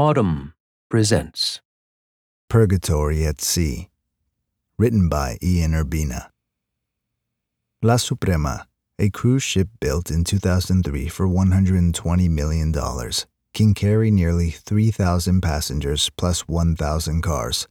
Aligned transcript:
Audm 0.00 0.54
presents 0.88 1.60
Purgatory 2.48 3.26
at 3.26 3.42
Sea, 3.42 3.90
written 4.78 5.10
by 5.10 5.36
Ian 5.42 5.72
Urbina. 5.72 6.30
La 7.82 7.98
Suprema, 7.98 8.66
a 8.98 9.10
cruise 9.10 9.42
ship 9.42 9.68
built 9.78 10.10
in 10.10 10.24
2003 10.24 11.08
for 11.08 11.28
$120 11.28 12.30
million, 12.30 12.72
can 13.52 13.74
carry 13.74 14.10
nearly 14.10 14.48
3,000 14.48 15.42
passengers 15.42 16.08
plus 16.16 16.48
1,000 16.48 17.20
cars. 17.20 17.68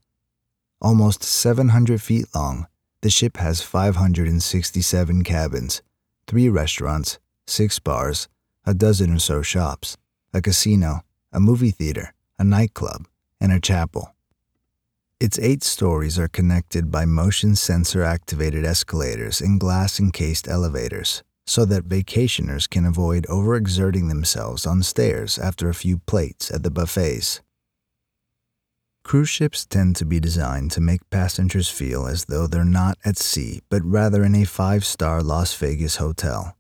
Almost 0.80 1.24
700 1.24 2.00
feet 2.00 2.28
long, 2.36 2.68
the 3.02 3.10
ship 3.10 3.38
has 3.38 3.64
567 3.64 5.24
cabins, 5.24 5.82
three 6.28 6.48
restaurants, 6.48 7.18
six 7.48 7.80
bars, 7.80 8.28
a 8.68 8.76
dozen 8.76 9.16
or 9.16 9.20
so 9.20 9.42
shops, 9.42 9.98
a 10.32 10.44
casino, 10.44 11.02
a 11.34 11.40
movie 11.40 11.72
theater, 11.72 12.14
a 12.40 12.44
nightclub, 12.44 13.06
and 13.40 13.52
a 13.52 13.60
chapel. 13.60 14.16
Its 15.20 15.38
eight 15.40 15.62
stories 15.62 16.18
are 16.18 16.30
connected 16.30 16.90
by 16.90 17.04
motion 17.04 17.54
sensor 17.54 18.04
activated 18.04 18.64
escalators 18.64 19.42
and 19.42 19.60
glass 19.60 20.00
encased 20.00 20.48
elevators 20.48 21.24
so 21.46 21.66
that 21.66 21.90
vacationers 21.90 22.70
can 22.70 22.86
avoid 22.86 23.26
overexerting 23.28 24.08
themselves 24.08 24.66
on 24.66 24.82
stairs 24.82 25.38
after 25.38 25.68
a 25.68 25.74
few 25.74 25.98
plates 25.98 26.50
at 26.52 26.64
the 26.64 26.72
buffets. 26.72 27.42
Cruise 29.04 29.30
ships 29.30 29.66
tend 29.66 29.96
to 29.96 30.06
be 30.06 30.20
designed 30.20 30.72
to 30.72 30.80
make 30.80 31.10
passengers 31.10 31.68
feel 31.68 32.06
as 32.06 32.26
though 32.26 32.48
they're 32.48 32.64
not 32.64 32.98
at 33.04 33.18
sea, 33.18 33.62
but 33.70 33.84
rather 33.84 34.24
in 34.24 34.36
a 34.36 34.46
five 34.46 34.86
star 34.86 35.24
Las 35.24 35.54
Vegas 35.56 35.96
hotel. 35.96 36.56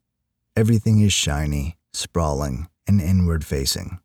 Everything 0.56 1.00
is 1.00 1.14
shiny, 1.14 1.78
sprawling, 1.94 2.68
and 2.88 3.00
inward 3.00 3.46
facing. 3.46 4.00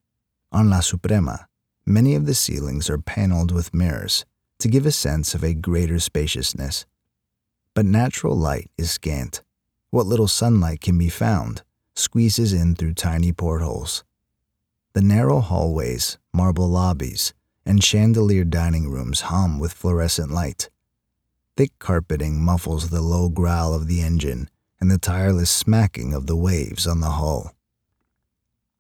On 0.53 0.69
La 0.69 0.81
Suprema, 0.81 1.49
many 1.87 2.15
of 2.15 2.27
the 2.27 2.35
ceilings 2.35 2.89
are 2.89 2.99
paneled 2.99 3.53
with 3.53 3.75
mirrors 3.75 4.25
to 4.59 4.69
give 4.69 4.87
a 4.87 4.93
sense 4.93 5.35
of 5.35 5.43
a 5.43 5.55
greater 5.55 5.99
spaciousness. 5.99 6.87
But 7.75 7.87
natural 7.87 8.37
light 8.37 8.71
is 8.79 8.91
scant. 8.91 9.43
What 9.91 10.07
little 10.07 10.29
sunlight 10.29 10.81
can 10.81 10.99
be 10.99 11.09
found 11.09 11.63
squeezes 11.97 12.53
in 12.53 12.75
through 12.75 12.95
tiny 12.95 13.33
portholes. 13.33 14.05
The 14.95 15.03
narrow 15.03 15.41
hallways, 15.41 16.19
marble 16.33 16.69
lobbies, 16.69 17.35
and 17.67 17.83
chandelier 17.83 18.45
dining 18.45 18.91
rooms 18.91 19.23
hum 19.23 19.59
with 19.59 19.73
fluorescent 19.73 20.31
light. 20.31 20.71
Thick 21.57 21.73
carpeting 21.79 22.41
muffles 22.41 22.91
the 22.91 23.01
low 23.01 23.29
growl 23.29 23.75
of 23.75 23.87
the 23.87 24.01
engine 24.01 24.49
and 24.81 24.91
the 24.91 24.99
tireless 24.99 25.51
smacking 25.51 26.13
of 26.13 26.27
the 26.27 26.37
waves 26.37 26.87
on 26.87 27.01
the 27.01 27.11
hull. 27.11 27.55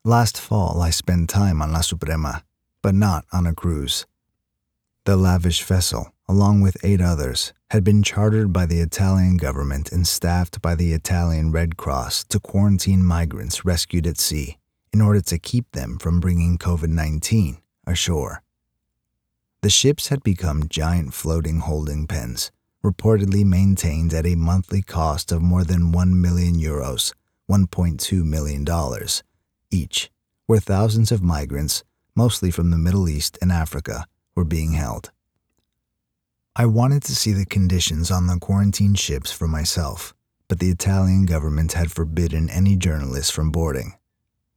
Last 0.04 0.38
fall, 0.38 0.82
I 0.82 0.90
spent 0.90 1.30
time 1.30 1.62
on 1.62 1.72
La 1.72 1.80
Suprema, 1.80 2.44
but 2.84 2.94
not 2.94 3.24
on 3.32 3.46
a 3.46 3.54
cruise. 3.54 4.04
The 5.06 5.16
lavish 5.16 5.64
vessel, 5.64 6.12
along 6.28 6.60
with 6.60 6.76
eight 6.84 7.00
others, 7.00 7.54
had 7.70 7.82
been 7.82 8.02
chartered 8.02 8.52
by 8.52 8.66
the 8.66 8.80
Italian 8.80 9.38
government 9.38 9.90
and 9.90 10.06
staffed 10.06 10.60
by 10.60 10.74
the 10.74 10.92
Italian 10.92 11.50
Red 11.50 11.78
Cross 11.78 12.24
to 12.24 12.38
quarantine 12.38 13.02
migrants 13.02 13.64
rescued 13.64 14.06
at 14.06 14.18
sea 14.18 14.58
in 14.92 15.00
order 15.00 15.22
to 15.22 15.38
keep 15.38 15.72
them 15.72 15.96
from 15.98 16.20
bringing 16.20 16.58
COVID 16.58 16.90
19 16.90 17.56
ashore. 17.86 18.42
The 19.62 19.70
ships 19.70 20.08
had 20.08 20.22
become 20.22 20.68
giant 20.68 21.14
floating 21.14 21.60
holding 21.60 22.06
pens, 22.06 22.52
reportedly 22.84 23.46
maintained 23.46 24.12
at 24.12 24.26
a 24.26 24.34
monthly 24.34 24.82
cost 24.82 25.32
of 25.32 25.40
more 25.40 25.64
than 25.64 25.90
1 25.90 26.20
million 26.20 26.56
euros, 26.56 27.14
$1.2 27.50 28.22
million 28.22 28.66
each, 29.70 30.10
where 30.44 30.60
thousands 30.60 31.10
of 31.10 31.22
migrants, 31.22 31.82
mostly 32.14 32.50
from 32.50 32.70
the 32.70 32.78
Middle 32.78 33.08
East 33.08 33.38
and 33.42 33.50
Africa, 33.50 34.06
were 34.34 34.44
being 34.44 34.72
held. 34.72 35.10
I 36.56 36.66
wanted 36.66 37.02
to 37.04 37.14
see 37.14 37.32
the 37.32 37.46
conditions 37.46 38.10
on 38.10 38.26
the 38.26 38.38
quarantine 38.38 38.94
ships 38.94 39.32
for 39.32 39.48
myself, 39.48 40.14
but 40.48 40.60
the 40.60 40.70
Italian 40.70 41.26
government 41.26 41.72
had 41.72 41.90
forbidden 41.90 42.48
any 42.48 42.76
journalists 42.76 43.32
from 43.32 43.50
boarding. 43.50 43.94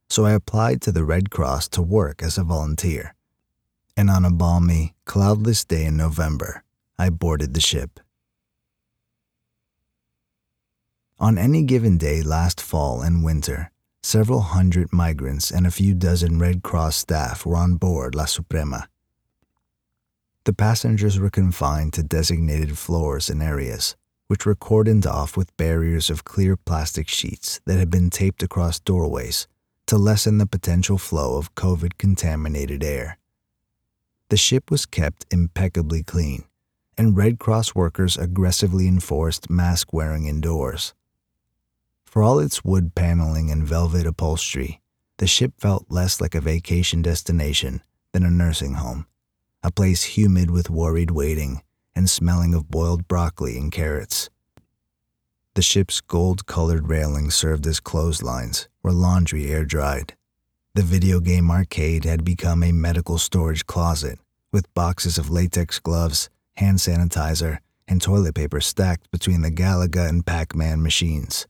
So 0.08 0.24
I 0.24 0.32
applied 0.32 0.80
to 0.82 0.92
the 0.92 1.04
Red 1.04 1.30
Cross 1.30 1.68
to 1.70 1.82
work 1.82 2.22
as 2.22 2.38
a 2.38 2.44
volunteer. 2.44 3.14
And 3.96 4.08
on 4.08 4.24
a 4.24 4.30
balmy, 4.30 4.94
cloudless 5.06 5.64
day 5.64 5.84
in 5.84 5.96
November, 5.96 6.62
I 6.98 7.10
boarded 7.10 7.54
the 7.54 7.60
ship. 7.60 7.98
On 11.18 11.36
any 11.36 11.64
given 11.64 11.98
day 11.98 12.22
last 12.22 12.60
fall 12.60 13.02
and 13.02 13.24
winter, 13.24 13.72
Several 14.08 14.40
hundred 14.40 14.90
migrants 14.90 15.50
and 15.50 15.66
a 15.66 15.70
few 15.70 15.92
dozen 15.92 16.38
Red 16.38 16.62
Cross 16.62 16.96
staff 16.96 17.44
were 17.44 17.56
on 17.56 17.74
board 17.74 18.14
La 18.14 18.24
Suprema. 18.24 18.88
The 20.44 20.54
passengers 20.54 21.18
were 21.20 21.28
confined 21.28 21.92
to 21.92 22.02
designated 22.02 22.78
floors 22.78 23.28
and 23.28 23.42
areas, 23.42 23.96
which 24.28 24.46
were 24.46 24.54
cordoned 24.54 25.04
off 25.04 25.36
with 25.36 25.54
barriers 25.58 26.08
of 26.08 26.24
clear 26.24 26.56
plastic 26.56 27.06
sheets 27.06 27.60
that 27.66 27.78
had 27.78 27.90
been 27.90 28.08
taped 28.08 28.42
across 28.42 28.80
doorways 28.80 29.46
to 29.88 29.98
lessen 29.98 30.38
the 30.38 30.46
potential 30.46 30.96
flow 30.96 31.36
of 31.36 31.54
COVID 31.54 31.98
contaminated 31.98 32.82
air. 32.82 33.18
The 34.30 34.38
ship 34.38 34.70
was 34.70 34.86
kept 34.86 35.26
impeccably 35.30 36.02
clean, 36.02 36.44
and 36.96 37.14
Red 37.14 37.38
Cross 37.38 37.74
workers 37.74 38.16
aggressively 38.16 38.88
enforced 38.88 39.50
mask 39.50 39.92
wearing 39.92 40.24
indoors. 40.24 40.94
For 42.08 42.22
all 42.22 42.38
its 42.38 42.64
wood 42.64 42.94
paneling 42.94 43.50
and 43.50 43.66
velvet 43.66 44.06
upholstery, 44.06 44.80
the 45.18 45.26
ship 45.26 45.52
felt 45.58 45.90
less 45.90 46.22
like 46.22 46.34
a 46.34 46.40
vacation 46.40 47.02
destination 47.02 47.82
than 48.12 48.24
a 48.24 48.30
nursing 48.30 48.74
home, 48.74 49.06
a 49.62 49.70
place 49.70 50.16
humid 50.16 50.50
with 50.50 50.70
worried 50.70 51.10
waiting 51.10 51.60
and 51.94 52.08
smelling 52.08 52.54
of 52.54 52.70
boiled 52.70 53.06
broccoli 53.08 53.58
and 53.58 53.70
carrots. 53.70 54.30
The 55.54 55.60
ship's 55.60 56.00
gold 56.00 56.46
colored 56.46 56.88
railings 56.88 57.34
served 57.34 57.66
as 57.66 57.78
clotheslines 57.78 58.70
where 58.80 58.94
laundry 58.94 59.48
air 59.48 59.66
dried. 59.66 60.16
The 60.74 60.82
video 60.82 61.20
game 61.20 61.50
arcade 61.50 62.06
had 62.06 62.24
become 62.24 62.62
a 62.62 62.72
medical 62.72 63.18
storage 63.18 63.66
closet 63.66 64.18
with 64.50 64.72
boxes 64.72 65.18
of 65.18 65.28
latex 65.28 65.78
gloves, 65.78 66.30
hand 66.56 66.78
sanitizer, 66.78 67.58
and 67.86 68.00
toilet 68.00 68.34
paper 68.34 68.62
stacked 68.62 69.10
between 69.10 69.42
the 69.42 69.50
Galaga 69.50 70.08
and 70.08 70.24
Pac 70.24 70.54
Man 70.54 70.82
machines. 70.82 71.46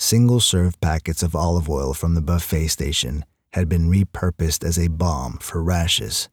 Single 0.00 0.40
serve 0.40 0.80
packets 0.80 1.22
of 1.22 1.34
olive 1.34 1.68
oil 1.68 1.92
from 1.92 2.14
the 2.14 2.20
buffet 2.20 2.68
station 2.68 3.24
had 3.52 3.68
been 3.68 3.90
repurposed 3.90 4.64
as 4.64 4.78
a 4.78 4.88
balm 4.88 5.38
for 5.40 5.62
rashes. 5.62 6.28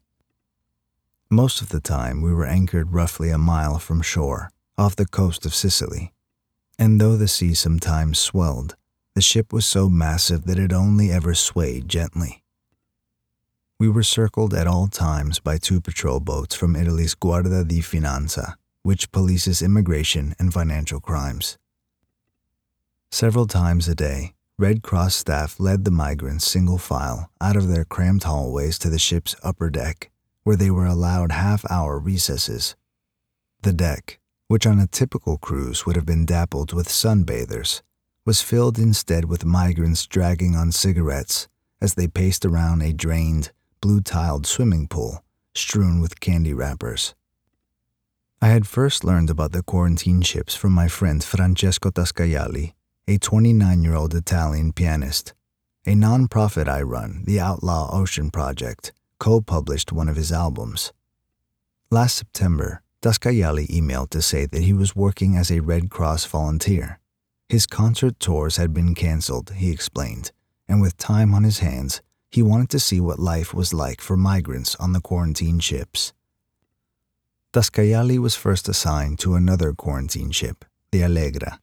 Most 1.28 1.60
of 1.60 1.70
the 1.70 1.80
time, 1.80 2.22
we 2.22 2.32
were 2.32 2.46
anchored 2.46 2.92
roughly 2.92 3.30
a 3.30 3.38
mile 3.38 3.78
from 3.78 4.02
shore, 4.02 4.50
off 4.78 4.94
the 4.94 5.06
coast 5.06 5.44
of 5.44 5.54
Sicily. 5.54 6.12
And 6.78 7.00
though 7.00 7.16
the 7.16 7.26
sea 7.26 7.54
sometimes 7.54 8.18
swelled, 8.18 8.76
the 9.14 9.22
ship 9.22 9.52
was 9.52 9.66
so 9.66 9.88
massive 9.88 10.44
that 10.44 10.58
it 10.58 10.72
only 10.72 11.10
ever 11.10 11.34
swayed 11.34 11.88
gently. 11.88 12.44
We 13.80 13.88
were 13.88 14.04
circled 14.04 14.54
at 14.54 14.66
all 14.66 14.86
times 14.86 15.40
by 15.40 15.58
two 15.58 15.80
patrol 15.80 16.20
boats 16.20 16.54
from 16.54 16.76
Italy's 16.76 17.14
Guardia 17.14 17.64
di 17.64 17.80
Finanza, 17.80 18.54
which 18.82 19.10
polices 19.10 19.62
immigration 19.62 20.34
and 20.38 20.52
financial 20.52 21.00
crimes. 21.00 21.58
Several 23.16 23.46
times 23.46 23.88
a 23.88 23.94
day, 23.94 24.34
Red 24.58 24.82
Cross 24.82 25.16
staff 25.16 25.58
led 25.58 25.86
the 25.86 25.90
migrants 25.90 26.44
single 26.44 26.76
file 26.76 27.30
out 27.40 27.56
of 27.56 27.66
their 27.66 27.86
cramped 27.86 28.24
hallways 28.24 28.78
to 28.80 28.90
the 28.90 28.98
ship's 28.98 29.34
upper 29.42 29.70
deck, 29.70 30.10
where 30.42 30.54
they 30.54 30.70
were 30.70 30.84
allowed 30.84 31.32
half 31.32 31.64
hour 31.70 31.98
recesses. 31.98 32.76
The 33.62 33.72
deck, 33.72 34.18
which 34.48 34.66
on 34.66 34.78
a 34.78 34.86
typical 34.86 35.38
cruise 35.38 35.86
would 35.86 35.96
have 35.96 36.04
been 36.04 36.26
dappled 36.26 36.74
with 36.74 36.90
sunbathers, 36.90 37.80
was 38.26 38.42
filled 38.42 38.78
instead 38.78 39.24
with 39.24 39.46
migrants 39.46 40.06
dragging 40.06 40.54
on 40.54 40.70
cigarettes 40.70 41.48
as 41.80 41.94
they 41.94 42.08
paced 42.08 42.44
around 42.44 42.82
a 42.82 42.92
drained, 42.92 43.50
blue 43.80 44.02
tiled 44.02 44.46
swimming 44.46 44.88
pool 44.88 45.24
strewn 45.54 46.02
with 46.02 46.20
candy 46.20 46.52
wrappers. 46.52 47.14
I 48.42 48.48
had 48.48 48.66
first 48.66 49.04
learned 49.04 49.30
about 49.30 49.52
the 49.52 49.62
quarantine 49.62 50.20
ships 50.20 50.54
from 50.54 50.72
my 50.72 50.86
friend 50.86 51.24
Francesco 51.24 51.90
Taskayali 51.90 52.74
a 53.08 53.18
29 53.18 53.84
year 53.84 53.94
old 53.94 54.14
Italian 54.14 54.72
pianist. 54.72 55.32
A 55.86 55.90
nonprofit 55.90 56.66
I 56.66 56.82
run, 56.82 57.22
the 57.24 57.38
Outlaw 57.38 57.88
Ocean 57.92 58.32
Project, 58.32 58.92
co 59.20 59.40
published 59.40 59.92
one 59.92 60.08
of 60.08 60.16
his 60.16 60.32
albums. 60.32 60.92
Last 61.88 62.16
September, 62.16 62.82
Taskayali 63.02 63.68
emailed 63.68 64.10
to 64.10 64.20
say 64.20 64.46
that 64.46 64.62
he 64.62 64.72
was 64.72 64.96
working 64.96 65.36
as 65.36 65.52
a 65.52 65.60
Red 65.60 65.88
Cross 65.88 66.24
volunteer. 66.24 66.98
His 67.48 67.64
concert 67.64 68.18
tours 68.18 68.56
had 68.56 68.74
been 68.74 68.92
canceled, 68.96 69.52
he 69.54 69.70
explained, 69.70 70.32
and 70.66 70.80
with 70.80 70.96
time 70.96 71.32
on 71.32 71.44
his 71.44 71.60
hands, 71.60 72.02
he 72.28 72.42
wanted 72.42 72.70
to 72.70 72.80
see 72.80 73.00
what 73.00 73.20
life 73.20 73.54
was 73.54 73.72
like 73.72 74.00
for 74.00 74.16
migrants 74.16 74.74
on 74.76 74.92
the 74.92 75.00
quarantine 75.00 75.60
ships. 75.60 76.12
Taskayali 77.52 78.18
was 78.18 78.34
first 78.34 78.68
assigned 78.68 79.20
to 79.20 79.36
another 79.36 79.72
quarantine 79.72 80.32
ship, 80.32 80.64
the 80.90 81.04
Allegra. 81.04 81.60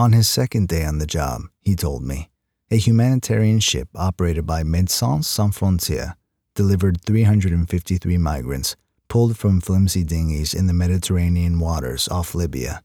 On 0.00 0.12
his 0.12 0.30
second 0.30 0.68
day 0.68 0.86
on 0.86 0.96
the 0.96 1.06
job, 1.06 1.42
he 1.60 1.76
told 1.76 2.02
me, 2.02 2.30
a 2.70 2.78
humanitarian 2.78 3.60
ship 3.60 3.90
operated 3.94 4.46
by 4.46 4.62
Médecins 4.62 5.26
Sans 5.26 5.54
Frontières 5.54 6.14
delivered 6.54 7.02
353 7.04 8.16
migrants 8.16 8.76
pulled 9.08 9.36
from 9.36 9.60
flimsy 9.60 10.02
dinghies 10.02 10.54
in 10.54 10.68
the 10.68 10.72
Mediterranean 10.72 11.60
waters 11.60 12.08
off 12.08 12.34
Libya. 12.34 12.82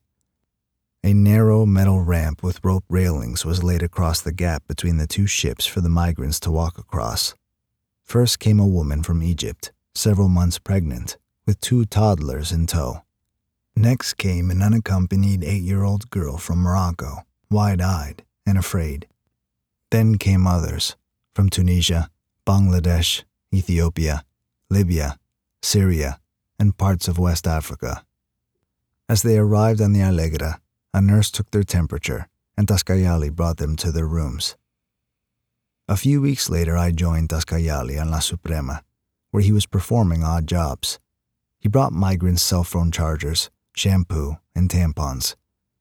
A 1.05 1.13
narrow 1.13 1.65
metal 1.65 2.01
ramp 2.01 2.43
with 2.43 2.59
rope 2.65 2.83
railings 2.89 3.45
was 3.45 3.63
laid 3.63 3.81
across 3.81 4.19
the 4.19 4.33
gap 4.33 4.67
between 4.67 4.97
the 4.97 5.07
two 5.07 5.25
ships 5.25 5.65
for 5.65 5.79
the 5.79 5.87
migrants 5.87 6.41
to 6.41 6.51
walk 6.51 6.77
across. 6.77 7.33
First 8.03 8.39
came 8.39 8.59
a 8.59 8.67
woman 8.67 9.03
from 9.03 9.23
Egypt, 9.23 9.71
several 9.93 10.27
months 10.27 10.59
pregnant, 10.59 11.17
with 11.47 11.61
two 11.61 11.85
toddlers 11.85 12.51
in 12.51 12.67
tow. 12.67 13.03
Next 13.77 14.13
came 14.13 14.51
an 14.51 14.61
unaccompanied 14.61 15.43
eight 15.43 15.63
year 15.63 15.83
old 15.83 16.09
girl 16.09 16.37
from 16.37 16.59
Morocco, 16.59 17.25
wide 17.49 17.81
eyed 17.81 18.23
and 18.45 18.57
afraid. 18.57 19.07
Then 19.91 20.17
came 20.17 20.47
others 20.47 20.95
from 21.33 21.49
Tunisia, 21.49 22.09
Bangladesh, 22.47 23.23
Ethiopia, 23.53 24.23
Libya, 24.69 25.17
Syria, 25.61 26.19
and 26.57 26.77
parts 26.77 27.09
of 27.09 27.19
West 27.19 27.45
Africa. 27.45 28.05
As 29.09 29.23
they 29.23 29.37
arrived 29.37 29.81
on 29.81 29.91
the 29.91 30.01
Allegra, 30.01 30.61
a 30.93 31.01
nurse 31.01 31.29
took 31.29 31.51
their 31.51 31.63
temperature, 31.63 32.29
and 32.57 32.67
Taskayali 32.67 33.29
brought 33.29 33.57
them 33.57 33.75
to 33.75 33.91
their 33.91 34.07
rooms. 34.07 34.55
A 35.89 35.97
few 35.97 36.21
weeks 36.21 36.49
later, 36.49 36.77
I 36.77 36.91
joined 36.91 37.29
Taskayali 37.29 37.99
on 37.99 38.09
La 38.09 38.19
Suprema, 38.19 38.83
where 39.31 39.43
he 39.43 39.51
was 39.51 39.65
performing 39.65 40.23
odd 40.23 40.47
jobs. 40.47 40.97
He 41.59 41.67
brought 41.67 41.91
migrants 41.91 42.41
cell 42.41 42.63
phone 42.63 42.89
chargers, 42.89 43.51
shampoo, 43.75 44.37
and 44.55 44.69
tampons. 44.69 45.35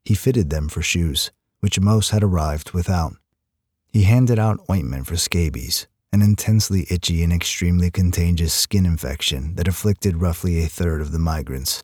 He 0.05 0.15
fitted 0.15 0.51
them 0.51 0.69
for 0.69 0.83
shoes, 0.83 1.31
which 1.61 1.81
most 1.81 2.11
had 2.11 2.23
arrived 2.23 2.73
without. 2.73 3.15
He 3.89 4.03
handed 4.03 4.39
out 4.39 4.61
ointment 4.71 5.07
for 5.07 5.17
scabies, 5.17 5.87
an 6.13 6.21
intensely 6.21 6.87
itchy 6.91 7.23
and 7.23 7.33
extremely 7.33 7.91
contagious 7.91 8.53
skin 8.53 8.87
infection 8.87 9.55
that 9.57 9.69
afflicted 9.69 10.21
roughly 10.21 10.63
a 10.63 10.69
third 10.69 11.01
of 11.01 11.13
the 11.13 11.19
migrants. 11.19 11.83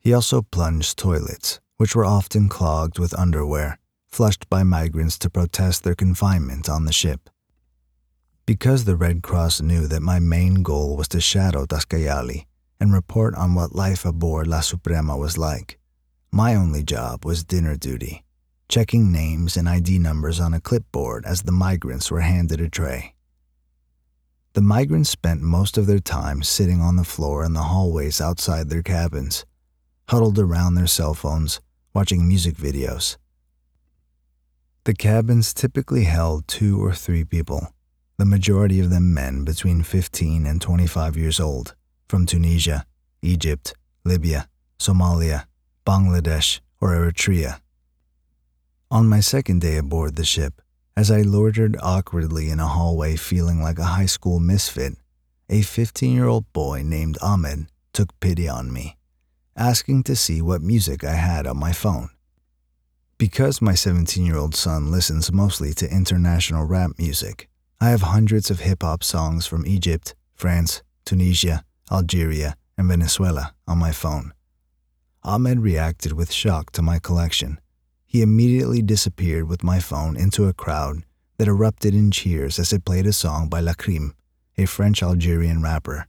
He 0.00 0.12
also 0.12 0.42
plunged 0.42 0.96
toilets, 0.96 1.60
which 1.76 1.94
were 1.94 2.04
often 2.04 2.48
clogged 2.48 2.98
with 2.98 3.18
underwear, 3.18 3.78
flushed 4.06 4.48
by 4.48 4.62
migrants 4.62 5.18
to 5.18 5.30
protest 5.30 5.84
their 5.84 5.94
confinement 5.94 6.68
on 6.68 6.84
the 6.84 6.92
ship. 6.92 7.28
Because 8.46 8.84
the 8.84 8.96
Red 8.96 9.22
Cross 9.22 9.60
knew 9.60 9.86
that 9.86 10.00
my 10.00 10.18
main 10.18 10.62
goal 10.62 10.96
was 10.96 11.08
to 11.08 11.20
shadow 11.20 11.66
Taskayali 11.66 12.46
and 12.80 12.92
report 12.92 13.34
on 13.34 13.54
what 13.54 13.74
life 13.74 14.04
aboard 14.04 14.46
La 14.46 14.60
Suprema 14.60 15.16
was 15.16 15.36
like, 15.36 15.78
my 16.30 16.54
only 16.54 16.82
job 16.82 17.24
was 17.24 17.44
dinner 17.44 17.76
duty, 17.76 18.24
checking 18.68 19.10
names 19.10 19.56
and 19.56 19.68
ID 19.68 19.98
numbers 19.98 20.38
on 20.40 20.54
a 20.54 20.60
clipboard 20.60 21.24
as 21.24 21.42
the 21.42 21.52
migrants 21.52 22.10
were 22.10 22.20
handed 22.20 22.60
a 22.60 22.68
tray. 22.68 23.14
The 24.52 24.62
migrants 24.62 25.10
spent 25.10 25.40
most 25.40 25.78
of 25.78 25.86
their 25.86 26.00
time 26.00 26.42
sitting 26.42 26.80
on 26.80 26.96
the 26.96 27.04
floor 27.04 27.44
in 27.44 27.52
the 27.52 27.62
hallways 27.62 28.20
outside 28.20 28.68
their 28.68 28.82
cabins, 28.82 29.44
huddled 30.08 30.38
around 30.38 30.74
their 30.74 30.86
cell 30.86 31.14
phones, 31.14 31.60
watching 31.94 32.26
music 32.26 32.56
videos. 32.56 33.16
The 34.84 34.94
cabins 34.94 35.52
typically 35.52 36.04
held 36.04 36.48
two 36.48 36.82
or 36.82 36.92
three 36.92 37.24
people, 37.24 37.72
the 38.16 38.24
majority 38.24 38.80
of 38.80 38.90
them 38.90 39.14
men 39.14 39.44
between 39.44 39.82
15 39.82 40.46
and 40.46 40.60
25 40.60 41.16
years 41.16 41.38
old, 41.38 41.74
from 42.08 42.26
Tunisia, 42.26 42.84
Egypt, 43.22 43.74
Libya, 44.04 44.48
Somalia, 44.78 45.44
Bangladesh, 45.86 46.60
or 46.80 46.90
Eritrea. 46.90 47.60
On 48.90 49.06
my 49.06 49.20
second 49.20 49.60
day 49.60 49.76
aboard 49.76 50.16
the 50.16 50.24
ship, 50.24 50.62
as 50.96 51.10
I 51.10 51.22
loitered 51.22 51.76
awkwardly 51.80 52.48
in 52.50 52.58
a 52.58 52.66
hallway 52.66 53.16
feeling 53.16 53.62
like 53.62 53.78
a 53.78 53.94
high 53.96 54.06
school 54.06 54.40
misfit, 54.40 54.94
a 55.48 55.62
15 55.62 56.14
year 56.14 56.26
old 56.26 56.52
boy 56.52 56.82
named 56.82 57.18
Ahmed 57.22 57.66
took 57.92 58.18
pity 58.20 58.48
on 58.48 58.72
me, 58.72 58.96
asking 59.56 60.02
to 60.04 60.16
see 60.16 60.40
what 60.40 60.62
music 60.62 61.04
I 61.04 61.14
had 61.14 61.46
on 61.46 61.58
my 61.58 61.72
phone. 61.72 62.10
Because 63.18 63.60
my 63.60 63.74
17 63.74 64.24
year 64.24 64.36
old 64.36 64.54
son 64.54 64.90
listens 64.90 65.32
mostly 65.32 65.74
to 65.74 65.92
international 65.92 66.64
rap 66.64 66.92
music, 66.98 67.48
I 67.80 67.90
have 67.90 68.02
hundreds 68.02 68.50
of 68.50 68.60
hip 68.60 68.82
hop 68.82 69.04
songs 69.04 69.46
from 69.46 69.66
Egypt, 69.66 70.14
France, 70.34 70.82
Tunisia, 71.04 71.64
Algeria, 71.90 72.56
and 72.76 72.88
Venezuela 72.88 73.54
on 73.66 73.78
my 73.78 73.92
phone. 73.92 74.32
Ahmed 75.24 75.60
reacted 75.60 76.12
with 76.12 76.32
shock 76.32 76.70
to 76.72 76.82
my 76.82 76.98
collection. 76.98 77.60
He 78.06 78.22
immediately 78.22 78.80
disappeared 78.80 79.48
with 79.48 79.64
my 79.64 79.80
phone 79.80 80.16
into 80.16 80.46
a 80.46 80.54
crowd 80.54 81.02
that 81.36 81.48
erupted 81.48 81.94
in 81.94 82.10
cheers 82.10 82.58
as 82.58 82.72
it 82.72 82.84
played 82.84 83.06
a 83.06 83.12
song 83.12 83.48
by 83.48 83.60
Lacrim, 83.60 84.12
a 84.56 84.64
French 84.64 85.02
Algerian 85.02 85.62
rapper. 85.62 86.06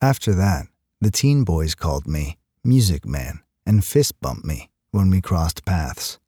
After 0.00 0.34
that, 0.34 0.66
the 1.00 1.10
teen 1.10 1.44
boys 1.44 1.74
called 1.74 2.06
me 2.06 2.36
Music 2.64 3.06
Man 3.06 3.40
and 3.64 3.84
fist 3.84 4.20
bumped 4.20 4.44
me 4.44 4.70
when 4.90 5.10
we 5.10 5.20
crossed 5.20 5.64
paths. 5.64 6.18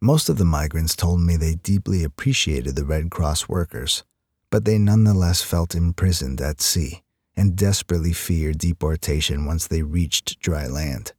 Most 0.00 0.28
of 0.28 0.38
the 0.38 0.44
migrants 0.44 0.96
told 0.96 1.20
me 1.20 1.36
they 1.36 1.54
deeply 1.54 2.04
appreciated 2.04 2.76
the 2.76 2.84
Red 2.84 3.10
Cross 3.10 3.48
workers, 3.48 4.04
but 4.50 4.64
they 4.64 4.78
nonetheless 4.78 5.42
felt 5.42 5.74
imprisoned 5.74 6.40
at 6.40 6.60
sea 6.60 7.03
and 7.36 7.56
desperately 7.56 8.12
fear 8.12 8.52
deportation 8.52 9.46
once 9.46 9.66
they 9.66 9.82
reached 9.82 10.40
dry 10.40 10.66
land. 10.66 11.12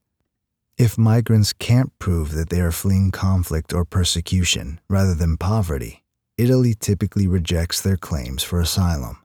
If 0.77 0.97
migrants 0.97 1.53
can't 1.53 1.97
prove 1.99 2.33
that 2.33 2.49
they 2.49 2.59
are 2.59 2.71
fleeing 2.71 3.11
conflict 3.11 3.73
or 3.73 3.85
persecution 3.85 4.79
rather 4.89 5.13
than 5.13 5.37
poverty, 5.37 6.03
Italy 6.37 6.73
typically 6.73 7.27
rejects 7.27 7.81
their 7.81 7.95
claims 7.95 8.43
for 8.43 8.59
asylum. 8.59 9.23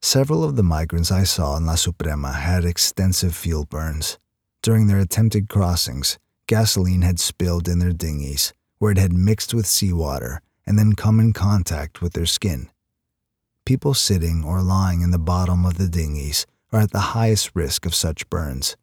Several 0.00 0.42
of 0.42 0.56
the 0.56 0.62
migrants 0.62 1.10
I 1.10 1.24
saw 1.24 1.56
in 1.56 1.66
La 1.66 1.74
Suprema 1.74 2.32
had 2.32 2.64
extensive 2.64 3.34
fuel 3.34 3.66
burns. 3.66 4.18
During 4.62 4.86
their 4.86 4.98
attempted 4.98 5.48
crossings, 5.48 6.18
gasoline 6.46 7.02
had 7.02 7.20
spilled 7.20 7.68
in 7.68 7.78
their 7.78 7.92
dinghies, 7.92 8.54
where 8.78 8.92
it 8.92 8.98
had 8.98 9.12
mixed 9.12 9.52
with 9.52 9.66
seawater 9.66 10.40
and 10.66 10.78
then 10.78 10.94
come 10.94 11.20
in 11.20 11.32
contact 11.32 12.00
with 12.00 12.14
their 12.14 12.26
skin. 12.26 12.70
People 13.66 13.94
sitting 13.94 14.44
or 14.44 14.62
lying 14.62 15.00
in 15.00 15.10
the 15.10 15.18
bottom 15.18 15.66
of 15.66 15.76
the 15.76 15.88
dinghies 15.88 16.46
are 16.72 16.82
at 16.82 16.92
the 16.92 17.16
highest 17.16 17.50
risk 17.52 17.84
of 17.84 17.96
such 17.96 18.30
burns. 18.30 18.76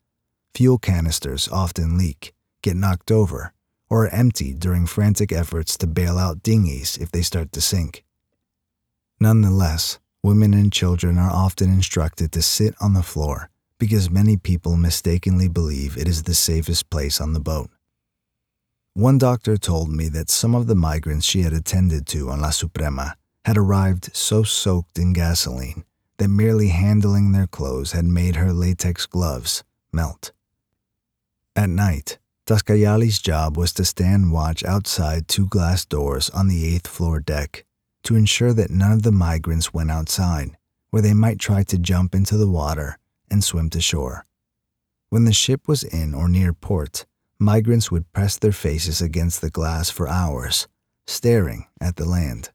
Fuel 0.55 0.77
canisters 0.77 1.47
often 1.47 1.97
leak, 1.97 2.33
get 2.61 2.75
knocked 2.75 3.09
over, 3.09 3.53
or 3.89 4.05
are 4.05 4.09
emptied 4.09 4.59
during 4.59 4.85
frantic 4.85 5.31
efforts 5.31 5.77
to 5.77 5.87
bail 5.87 6.17
out 6.17 6.43
dinghies 6.43 6.97
if 6.97 7.09
they 7.09 7.21
start 7.21 7.53
to 7.53 7.61
sink. 7.61 8.03
Nonetheless, 9.21 9.99
women 10.21 10.53
and 10.53 10.73
children 10.73 11.17
are 11.17 11.31
often 11.31 11.69
instructed 11.69 12.33
to 12.33 12.41
sit 12.41 12.75
on 12.81 12.93
the 12.93 13.01
floor 13.01 13.49
because 13.79 14.09
many 14.09 14.35
people 14.35 14.75
mistakenly 14.75 15.47
believe 15.47 15.95
it 15.95 16.09
is 16.09 16.23
the 16.23 16.35
safest 16.35 16.89
place 16.89 17.21
on 17.21 17.31
the 17.31 17.39
boat. 17.39 17.69
One 18.95 19.17
doctor 19.17 19.55
told 19.55 19.89
me 19.89 20.09
that 20.09 20.29
some 20.29 20.53
of 20.53 20.67
the 20.67 20.75
migrants 20.75 21.25
she 21.25 21.43
had 21.43 21.53
attended 21.53 22.05
to 22.07 22.29
on 22.29 22.41
La 22.41 22.49
Suprema 22.49 23.15
had 23.45 23.57
arrived 23.57 24.15
so 24.15 24.43
soaked 24.43 24.97
in 24.97 25.13
gasoline 25.13 25.83
that 26.17 26.27
merely 26.27 26.69
handling 26.69 27.31
their 27.31 27.47
clothes 27.47 27.91
had 27.91 28.05
made 28.05 28.35
her 28.35 28.53
latex 28.53 29.05
gloves 29.05 29.63
melt. 29.91 30.31
At 31.55 31.69
night, 31.69 32.17
Taskayali's 32.45 33.19
job 33.19 33.57
was 33.57 33.71
to 33.73 33.85
stand 33.85 34.31
watch 34.31 34.63
outside 34.63 35.27
two 35.27 35.47
glass 35.47 35.85
doors 35.85 36.29
on 36.31 36.47
the 36.47 36.75
eighth 36.75 36.87
floor 36.87 37.19
deck 37.19 37.65
to 38.03 38.15
ensure 38.15 38.53
that 38.53 38.69
none 38.69 38.91
of 38.91 39.03
the 39.03 39.11
migrants 39.11 39.73
went 39.73 39.91
outside, 39.91 40.57
where 40.89 41.01
they 41.01 41.13
might 41.13 41.39
try 41.39 41.63
to 41.63 41.77
jump 41.77 42.13
into 42.13 42.37
the 42.37 42.49
water 42.49 42.97
and 43.31 43.43
swim 43.43 43.69
to 43.69 43.79
shore. 43.79 44.25
When 45.09 45.25
the 45.25 45.33
ship 45.33 45.67
was 45.67 45.83
in 45.83 46.13
or 46.13 46.27
near 46.27 46.53
port, 46.53 47.05
migrants 47.39 47.91
would 47.91 48.11
press 48.11 48.37
their 48.37 48.51
faces 48.51 49.01
against 49.01 49.41
the 49.41 49.49
glass 49.49 49.89
for 49.89 50.07
hours, 50.07 50.67
staring 51.07 51.67
at 51.79 51.95
the 51.95 52.05
land. 52.05 52.51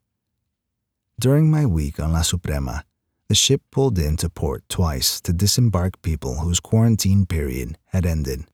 During 1.20 1.50
my 1.50 1.66
week 1.66 1.98
on 1.98 2.12
La 2.12 2.22
Suprema, 2.22 2.84
the 3.28 3.34
ship 3.34 3.60
pulled 3.72 3.98
into 3.98 4.30
port 4.30 4.62
twice 4.68 5.20
to 5.22 5.32
disembark 5.32 6.00
people 6.00 6.36
whose 6.36 6.60
quarantine 6.60 7.26
period 7.26 7.76
had 7.86 8.06
ended. 8.06 8.44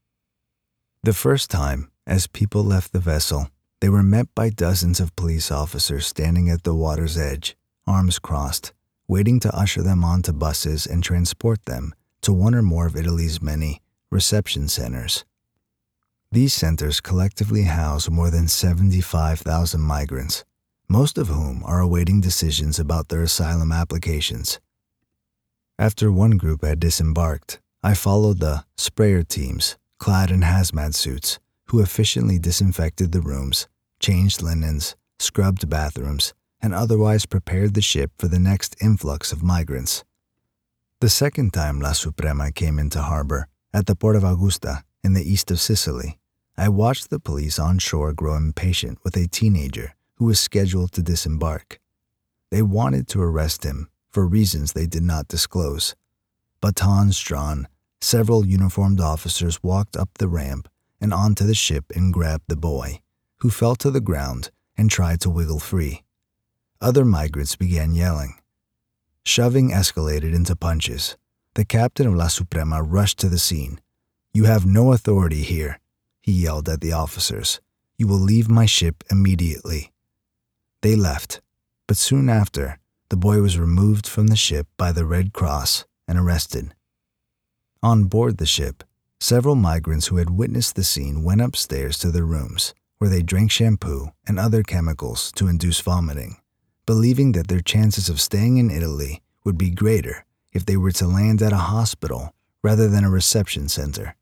The 1.03 1.13
first 1.13 1.51
time, 1.51 1.91
as 2.07 2.27
people 2.27 2.65
left 2.65 2.95
the 2.95 3.01
vessel, 3.01 3.51
they 3.81 3.91
were 3.91 4.03
met 4.03 4.35
by 4.35 4.49
dozens 4.49 4.99
of 4.99 5.15
police 5.15 5.51
officers 5.51 6.07
standing 6.07 6.49
at 6.49 6.63
the 6.63 6.75
water's 6.75 7.19
edge, 7.19 7.55
arms 7.87 8.19
crossed, 8.19 8.73
waiting 9.07 9.41
to 9.41 9.55
usher 9.55 9.83
them 9.83 10.03
onto 10.03 10.33
buses 10.33 10.87
and 10.87 11.05
transport 11.05 11.67
them 11.67 11.95
to 12.23 12.33
one 12.33 12.55
or 12.55 12.63
more 12.63 12.87
of 12.87 12.97
Italy's 12.97 13.43
many 13.43 13.83
reception 14.11 14.69
centers. 14.69 15.27
These 16.33 16.55
centers 16.55 17.03
collectively 17.03 17.65
house 17.65 18.09
more 18.09 18.31
than 18.31 18.49
75,000 18.49 19.83
migrants, 19.83 20.47
most 20.89 21.19
of 21.19 21.29
whom 21.29 21.63
are 21.65 21.81
awaiting 21.81 22.21
decisions 22.21 22.79
about 22.79 23.09
their 23.09 23.23
asylum 23.23 23.73
applications. 23.73 24.61
After 25.79 26.13
one 26.13 26.33
group 26.33 26.65
had 26.65 26.79
disembarked, 26.79 27.61
I 27.83 27.95
followed 27.95 28.39
the 28.39 28.65
sprayer 28.77 29.23
teams, 29.23 29.77
clad 29.99 30.31
in 30.31 30.43
hazmat 30.43 30.95
suits, 30.95 31.39
who 31.67 31.81
efficiently 31.81 32.39
disinfected 32.39 33.13
the 33.13 33.21
rooms, 33.21 33.67
changed 33.99 34.43
linens, 34.43 34.97
scrubbed 35.19 35.69
bathrooms, 35.69 36.35
and 36.61 36.73
otherwise 36.73 37.27
prepared 37.27 37.75
the 37.75 37.83
ship 37.83 38.13
for 38.19 38.29
the 38.29 38.39
next 38.39 38.77
influx 38.81 39.33
of 39.33 39.43
migrants. 39.43 40.05
The 41.01 41.09
second 41.09 41.53
time 41.53 41.81
La 41.81 41.93
Suprema 41.93 42.53
came 42.53 42.79
into 42.79 43.03
harbor, 43.03 43.49
at 43.73 43.87
the 43.87 43.97
port 43.97 44.17
of 44.17 44.25
Augusta, 44.25 44.85
in 45.03 45.15
the 45.15 45.29
east 45.29 45.51
of 45.51 45.61
Sicily, 45.61 46.19
I 46.57 46.69
watched 46.69 47.11
the 47.11 47.19
police 47.19 47.59
on 47.59 47.79
shore 47.79 48.13
grow 48.13 48.37
impatient 48.37 48.99
with 49.03 49.17
a 49.17 49.27
teenager 49.27 49.94
who 50.17 50.27
was 50.27 50.39
scheduled 50.39 50.93
to 50.93 51.03
disembark. 51.03 51.81
They 52.51 52.63
wanted 52.63 53.09
to 53.09 53.23
arrest 53.23 53.65
him 53.65 53.89
for 54.11 54.27
reasons 54.27 54.73
they 54.73 54.87
did 54.87 55.03
not 55.03 55.29
disclose. 55.29 55.97
Batons 56.61 57.19
drawn, 57.19 57.67
several 58.01 58.47
uniformed 58.47 59.01
officers 59.01 59.63
walked 59.63 59.97
up 59.97 60.11
the 60.19 60.29
ramp 60.29 60.69
and 61.01 61.13
onto 61.13 61.45
the 61.45 61.55
ship 61.55 61.87
and 61.95 62.13
grabbed 62.13 62.45
the 62.49 62.57
boy, 62.57 63.01
who 63.39 63.51
fell 63.51 63.75
to 63.77 63.91
the 63.91 64.01
ground 64.01 64.51
and 64.77 64.91
tried 64.91 65.21
to 65.21 65.31
wiggle 65.31 65.59
free. 65.59 66.05
Other 66.81 67.05
migrants 67.05 67.57
began 67.57 67.95
yelling. 67.95 68.35
Shoving 69.25 69.71
escalated 69.71 70.35
into 70.35 70.55
punches. 70.55 71.17
The 71.55 71.65
captain 71.65 72.07
of 72.07 72.15
La 72.15 72.29
Suprema 72.29 72.83
rushed 72.83 73.19
to 73.21 73.29
the 73.29 73.39
scene. 73.39 73.81
You 74.33 74.45
have 74.45 74.67
no 74.67 74.93
authority 74.93 75.43
here, 75.43 75.81
he 76.21 76.33
yelled 76.33 76.69
at 76.69 76.81
the 76.81 76.93
officers. 76.93 77.61
You 77.97 78.07
will 78.07 78.19
leave 78.19 78.51
my 78.51 78.67
ship 78.67 79.03
immediately. 79.11 79.93
They 80.85 80.97
left, 80.97 81.41
but 81.87 81.97
soon 81.97 82.29
after, 82.29 82.79
the 83.09 83.17
boy 83.17 83.41
was 83.41 83.59
removed 83.59 84.07
from 84.07 84.27
the 84.27 84.37
ship 84.37 84.67
by 84.77 84.93
the 84.93 85.07
Red 85.07 85.33
Cross 85.33 85.87
and 86.07 86.19
arrested. 86.19 86.75
On 87.83 88.05
board 88.05 88.37
the 88.37 88.45
ship, 88.45 88.85
several 89.19 89.55
migrants 89.55 90.09
who 90.09 90.17
had 90.17 90.37
witnessed 90.37 90.77
the 90.77 90.85
scene 90.85 91.25
went 91.25 91.41
upstairs 91.41 91.97
to 92.01 92.11
their 92.11 92.27
rooms, 92.27 92.75
where 92.99 93.09
they 93.09 93.23
drank 93.23 93.51
shampoo 93.51 94.09
and 94.27 94.39
other 94.39 94.63
chemicals 94.63 95.33
to 95.37 95.49
induce 95.49 95.81
vomiting, 95.81 96.37
believing 96.85 97.33
that 97.33 97.49
their 97.49 97.63
chances 97.63 98.11
of 98.11 98.21
staying 98.21 98.59
in 98.59 98.71
Italy 98.71 99.23
would 99.43 99.57
be 99.57 99.71
greater 99.71 100.27
if 100.53 100.67
they 100.67 100.77
were 100.77 100.93
to 100.93 101.07
land 101.07 101.41
at 101.41 101.55
a 101.55 101.73
hospital 101.73 102.35
rather 102.63 102.91
than 102.91 103.05
a 103.05 103.11
reception 103.11 103.69
center, 103.69 104.17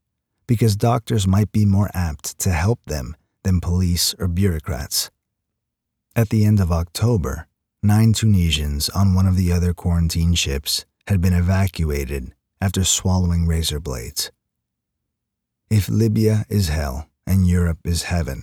because 0.46 0.76
doctors 0.76 1.26
might 1.26 1.50
be 1.50 1.66
more 1.66 1.90
apt 1.92 2.38
to 2.38 2.50
help 2.50 2.78
them 2.84 3.16
than 3.42 3.60
police 3.60 4.14
or 4.20 4.28
bureaucrats. 4.28 5.10
At 6.14 6.28
the 6.28 6.44
end 6.44 6.60
of 6.60 6.70
October, 6.70 7.46
nine 7.82 8.12
Tunisians 8.12 8.90
on 8.90 9.14
one 9.14 9.26
of 9.26 9.34
the 9.34 9.50
other 9.50 9.72
quarantine 9.72 10.34
ships 10.34 10.84
had 11.08 11.22
been 11.22 11.32
evacuated 11.32 12.34
after 12.60 12.84
swallowing 12.84 13.46
razor 13.46 13.80
blades. 13.80 14.30
If 15.70 15.88
Libya 15.88 16.44
is 16.50 16.68
hell 16.68 17.08
and 17.26 17.48
Europe 17.48 17.78
is 17.84 18.02
heaven, 18.02 18.42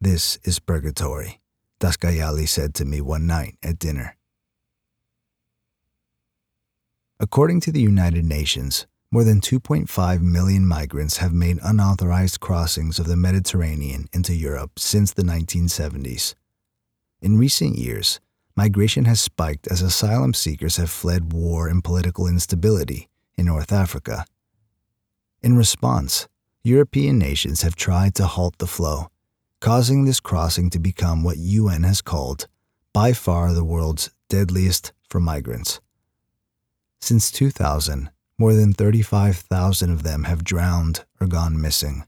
this 0.00 0.38
is 0.44 0.58
purgatory, 0.58 1.42
Taskayali 1.80 2.48
said 2.48 2.72
to 2.76 2.86
me 2.86 3.02
one 3.02 3.26
night 3.26 3.58
at 3.62 3.78
dinner. 3.78 4.16
According 7.20 7.60
to 7.60 7.72
the 7.72 7.82
United 7.82 8.24
Nations, 8.24 8.86
more 9.10 9.22
than 9.22 9.42
2.5 9.42 10.22
million 10.22 10.66
migrants 10.66 11.18
have 11.18 11.34
made 11.34 11.58
unauthorized 11.62 12.40
crossings 12.40 12.98
of 12.98 13.06
the 13.06 13.16
Mediterranean 13.16 14.08
into 14.14 14.34
Europe 14.34 14.78
since 14.78 15.12
the 15.12 15.22
1970s. 15.22 16.34
In 17.22 17.38
recent 17.38 17.78
years, 17.78 18.18
migration 18.56 19.04
has 19.04 19.20
spiked 19.20 19.68
as 19.68 19.80
asylum 19.80 20.34
seekers 20.34 20.76
have 20.76 20.90
fled 20.90 21.32
war 21.32 21.68
and 21.68 21.84
political 21.84 22.26
instability 22.26 23.08
in 23.38 23.46
North 23.46 23.70
Africa. 23.70 24.24
In 25.40 25.56
response, 25.56 26.26
European 26.64 27.20
nations 27.20 27.62
have 27.62 27.76
tried 27.76 28.16
to 28.16 28.26
halt 28.26 28.58
the 28.58 28.66
flow, 28.66 29.06
causing 29.60 30.04
this 30.04 30.18
crossing 30.18 30.68
to 30.70 30.80
become 30.80 31.22
what 31.22 31.36
UN 31.36 31.84
has 31.84 32.02
called 32.02 32.48
by 32.92 33.12
far 33.12 33.52
the 33.52 33.62
world's 33.62 34.10
deadliest 34.28 34.92
for 35.08 35.20
migrants. 35.20 35.80
Since 37.00 37.30
2000, 37.30 38.10
more 38.36 38.54
than 38.54 38.72
35,000 38.72 39.90
of 39.90 40.02
them 40.02 40.24
have 40.24 40.42
drowned 40.42 41.04
or 41.20 41.28
gone 41.28 41.60
missing. 41.60 42.02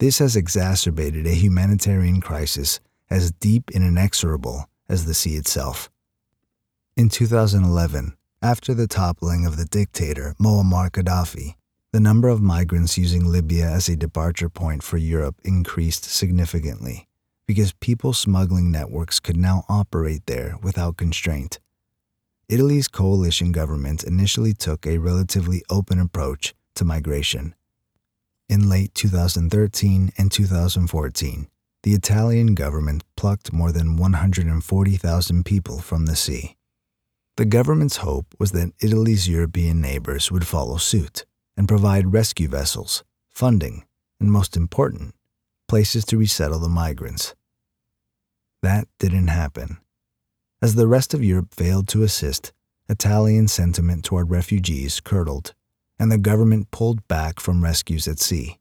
This 0.00 0.18
has 0.18 0.34
exacerbated 0.34 1.28
a 1.28 1.34
humanitarian 1.34 2.20
crisis 2.20 2.80
as 3.12 3.30
deep 3.30 3.70
and 3.74 3.84
inexorable 3.84 4.70
as 4.88 5.04
the 5.04 5.12
sea 5.12 5.36
itself. 5.36 5.90
In 6.96 7.10
2011, 7.10 8.16
after 8.40 8.72
the 8.72 8.86
toppling 8.86 9.44
of 9.44 9.56
the 9.56 9.66
dictator 9.66 10.34
Muammar 10.40 10.90
Gaddafi, 10.90 11.54
the 11.92 12.00
number 12.00 12.28
of 12.28 12.40
migrants 12.40 12.96
using 12.96 13.26
Libya 13.26 13.66
as 13.66 13.88
a 13.88 13.96
departure 13.96 14.48
point 14.48 14.82
for 14.82 14.96
Europe 14.96 15.36
increased 15.44 16.04
significantly 16.04 17.06
because 17.46 17.74
people 17.74 18.14
smuggling 18.14 18.70
networks 18.70 19.20
could 19.20 19.36
now 19.36 19.64
operate 19.68 20.24
there 20.24 20.56
without 20.62 20.96
constraint. 20.96 21.60
Italy's 22.48 22.88
coalition 22.88 23.52
government 23.52 24.04
initially 24.04 24.54
took 24.54 24.86
a 24.86 24.98
relatively 24.98 25.62
open 25.68 26.00
approach 26.00 26.54
to 26.76 26.84
migration. 26.84 27.54
In 28.48 28.70
late 28.70 28.94
2013 28.94 30.12
and 30.16 30.32
2014, 30.32 31.48
the 31.82 31.94
Italian 31.94 32.54
government 32.54 33.02
plucked 33.16 33.52
more 33.52 33.72
than 33.72 33.96
140,000 33.96 35.44
people 35.44 35.80
from 35.80 36.06
the 36.06 36.16
sea. 36.16 36.56
The 37.36 37.44
government's 37.44 37.98
hope 37.98 38.26
was 38.38 38.52
that 38.52 38.72
Italy's 38.80 39.28
European 39.28 39.80
neighbors 39.80 40.30
would 40.30 40.46
follow 40.46 40.76
suit 40.76 41.24
and 41.56 41.66
provide 41.66 42.12
rescue 42.12 42.48
vessels, 42.48 43.02
funding, 43.30 43.84
and 44.20 44.30
most 44.30 44.56
important, 44.56 45.14
places 45.66 46.04
to 46.06 46.18
resettle 46.18 46.60
the 46.60 46.68
migrants. 46.68 47.34
That 48.62 48.86
didn't 48.98 49.28
happen. 49.28 49.78
As 50.60 50.76
the 50.76 50.86
rest 50.86 51.14
of 51.14 51.24
Europe 51.24 51.52
failed 51.52 51.88
to 51.88 52.04
assist, 52.04 52.52
Italian 52.88 53.48
sentiment 53.48 54.04
toward 54.04 54.30
refugees 54.30 55.00
curdled, 55.00 55.54
and 55.98 56.12
the 56.12 56.18
government 56.18 56.70
pulled 56.70 57.08
back 57.08 57.40
from 57.40 57.64
rescues 57.64 58.06
at 58.06 58.20
sea. 58.20 58.58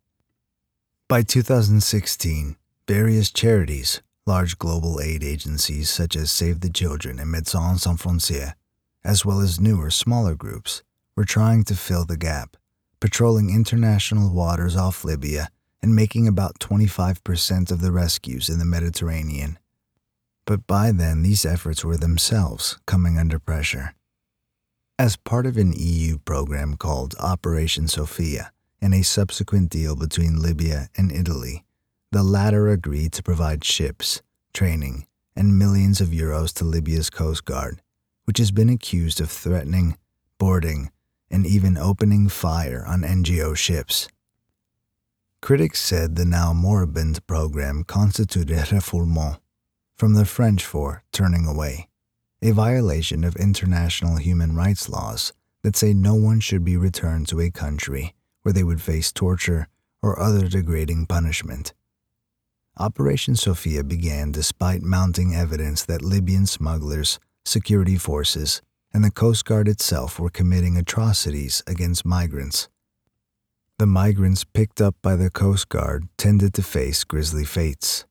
By 1.07 1.21
2016, 1.21 2.55
Various 2.91 3.31
charities, 3.31 4.01
large 4.25 4.57
global 4.57 4.99
aid 4.99 5.23
agencies 5.23 5.89
such 5.89 6.13
as 6.17 6.29
Save 6.29 6.59
the 6.59 6.69
Children 6.69 7.19
and 7.19 7.33
Médecins 7.33 7.79
Sans 7.79 8.01
Frontières, 8.01 8.55
as 9.01 9.25
well 9.25 9.39
as 9.39 9.61
newer, 9.61 9.89
smaller 9.89 10.35
groups, 10.35 10.83
were 11.15 11.23
trying 11.23 11.63
to 11.63 11.75
fill 11.75 12.03
the 12.03 12.17
gap, 12.17 12.57
patrolling 12.99 13.49
international 13.49 14.29
waters 14.33 14.75
off 14.75 15.05
Libya 15.05 15.47
and 15.81 15.95
making 15.95 16.27
about 16.27 16.59
25% 16.59 17.71
of 17.71 17.79
the 17.79 17.93
rescues 17.93 18.49
in 18.49 18.59
the 18.59 18.65
Mediterranean. 18.65 19.57
But 20.43 20.67
by 20.67 20.91
then, 20.91 21.21
these 21.21 21.45
efforts 21.45 21.85
were 21.85 21.95
themselves 21.95 22.77
coming 22.87 23.17
under 23.17 23.39
pressure. 23.39 23.95
As 24.99 25.15
part 25.15 25.45
of 25.45 25.55
an 25.55 25.71
EU 25.77 26.17
program 26.17 26.75
called 26.75 27.15
Operation 27.21 27.87
Sophia 27.87 28.51
and 28.81 28.93
a 28.93 29.01
subsequent 29.01 29.69
deal 29.69 29.95
between 29.95 30.41
Libya 30.41 30.89
and 30.97 31.09
Italy, 31.09 31.63
the 32.11 32.23
latter 32.23 32.67
agreed 32.67 33.13
to 33.13 33.23
provide 33.23 33.63
ships, 33.63 34.21
training, 34.53 35.07
and 35.35 35.57
millions 35.57 36.01
of 36.01 36.09
euros 36.09 36.53
to 36.53 36.65
Libya's 36.65 37.09
Coast 37.09 37.45
Guard, 37.45 37.81
which 38.25 38.37
has 38.37 38.51
been 38.51 38.69
accused 38.69 39.21
of 39.21 39.31
threatening, 39.31 39.97
boarding, 40.37 40.91
and 41.29 41.47
even 41.47 41.77
opening 41.77 42.27
fire 42.27 42.83
on 42.85 43.01
NGO 43.01 43.55
ships. 43.55 44.09
Critics 45.41 45.79
said 45.79 46.15
the 46.15 46.25
now 46.25 46.51
moribund 46.51 47.25
program 47.27 47.85
constituted 47.85 48.57
refoulement, 48.57 49.39
from 49.95 50.13
the 50.13 50.25
French 50.25 50.65
for 50.65 51.03
turning 51.13 51.47
away, 51.47 51.87
a 52.41 52.51
violation 52.51 53.23
of 53.23 53.35
international 53.37 54.17
human 54.17 54.55
rights 54.55 54.89
laws 54.89 55.31
that 55.63 55.77
say 55.77 55.93
no 55.93 56.15
one 56.15 56.41
should 56.41 56.65
be 56.65 56.75
returned 56.75 57.27
to 57.29 57.39
a 57.39 57.49
country 57.49 58.13
where 58.41 58.51
they 58.51 58.63
would 58.63 58.81
face 58.81 59.11
torture 59.11 59.67
or 60.01 60.19
other 60.19 60.47
degrading 60.47 61.05
punishment. 61.05 61.73
Operation 62.77 63.35
Sophia 63.35 63.83
began 63.83 64.31
despite 64.31 64.81
mounting 64.81 65.35
evidence 65.35 65.83
that 65.85 66.01
Libyan 66.01 66.45
smugglers, 66.45 67.19
security 67.43 67.97
forces, 67.97 68.61
and 68.93 69.03
the 69.03 69.11
Coast 69.11 69.45
Guard 69.45 69.67
itself 69.67 70.19
were 70.19 70.29
committing 70.29 70.77
atrocities 70.77 71.61
against 71.67 72.05
migrants. 72.05 72.69
The 73.77 73.87
migrants 73.87 74.43
picked 74.43 74.79
up 74.79 74.95
by 75.01 75.15
the 75.15 75.29
Coast 75.29 75.67
Guard 75.69 76.07
tended 76.17 76.53
to 76.53 76.63
face 76.63 77.03
grisly 77.03 77.45
fates. 77.45 78.05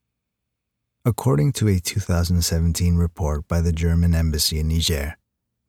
According 1.05 1.53
to 1.53 1.69
a 1.69 1.81
2017 1.81 2.97
report 2.97 3.49
by 3.49 3.61
the 3.63 3.73
German 3.73 4.15
embassy 4.15 4.59
in 4.59 4.69
Niger, 4.69 5.17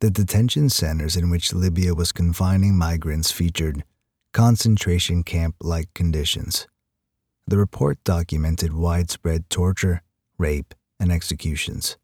the 0.00 0.10
detention 0.10 0.68
centers 0.68 1.16
in 1.16 1.30
which 1.30 1.54
Libya 1.54 1.94
was 1.94 2.12
confining 2.12 2.76
migrants 2.76 3.30
featured 3.30 3.84
concentration 4.32 5.22
camp 5.22 5.54
like 5.62 5.94
conditions. 5.94 6.66
The 7.46 7.58
report 7.58 8.02
documented 8.04 8.72
widespread 8.72 9.50
torture, 9.50 10.02
rape, 10.38 10.74
and 10.98 11.10
executions. 11.12 11.96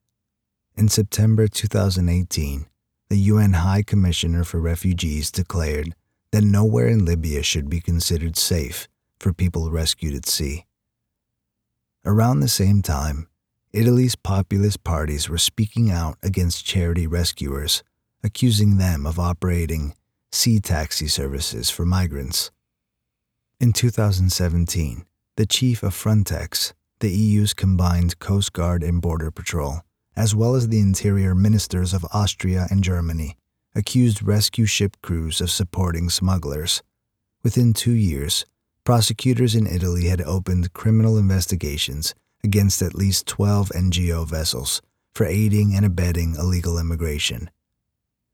In 0.77 0.89
September 0.89 1.49
2018, 1.49 2.67
the 3.09 3.19
UN 3.19 3.55
High 3.55 3.83
Commissioner 3.83 4.45
for 4.45 4.61
Refugees 4.61 5.31
declared 5.31 5.95
that 6.33 6.45
nowhere 6.45 6.89
in 6.89 7.05
Libya 7.05 7.43
should 7.43 7.71
be 7.71 7.81
considered 7.81 8.37
safe 8.37 8.89
for 9.19 9.33
people 9.33 9.71
rescued 9.71 10.15
at 10.15 10.27
sea. 10.27 10.67
Around 12.05 12.41
the 12.41 12.49
same 12.49 12.83
time, 12.83 13.29
Italy's 13.73 14.17
populist 14.17 14.85
parties 14.85 15.29
were 15.29 15.39
speaking 15.39 15.91
out 15.91 16.17
against 16.23 16.65
charity 16.65 17.07
rescuers, 17.07 17.83
accusing 18.23 18.77
them 18.77 19.07
of 19.07 19.19
operating 19.19 19.95
sea 20.33 20.61
taxi 20.61 21.09
services 21.09 21.71
for 21.71 21.85
migrants. 21.85 22.51
In 23.61 23.73
2017, 23.73 25.05
the 25.39 25.47
chief 25.47 25.85
of 25.85 25.95
Frontex, 25.95 26.73
the 26.99 27.13
EU's 27.13 27.55
combined 27.55 28.19
Coast 28.19 28.53
Guard 28.53 28.83
and 28.83 29.01
Border 29.01 29.31
Patrol, 29.31 29.83
as 30.17 30.35
well 30.35 30.57
as 30.57 30.67
the 30.67 30.81
interior 30.81 31.33
ministers 31.33 31.95
of 31.95 32.05
Austria 32.13 32.67
and 32.73 32.83
Germany, 32.83 33.37
accused 33.73 34.21
rescue 34.21 34.67
ship 34.67 34.97
crews 35.01 35.41
of 35.41 35.49
supporting 35.49 36.11
smugglers. 36.11 36.83
Within 37.45 37.73
two 37.73 37.93
years, 37.93 38.47
prosecutors 38.83 39.55
in 39.55 39.69
Italy 39.69 40.09
had 40.09 40.21
opened 40.23 40.73
criminal 40.73 41.17
investigations 41.17 42.17
against 42.43 42.83
at 42.83 42.97
least 42.97 43.29
12 43.29 43.69
NGO 43.69 44.27
vessels 44.27 44.83
for 45.15 45.25
aiding 45.25 45.73
and 45.73 45.87
abetting 45.87 46.35
illegal 46.35 46.81
immigration. 46.81 47.49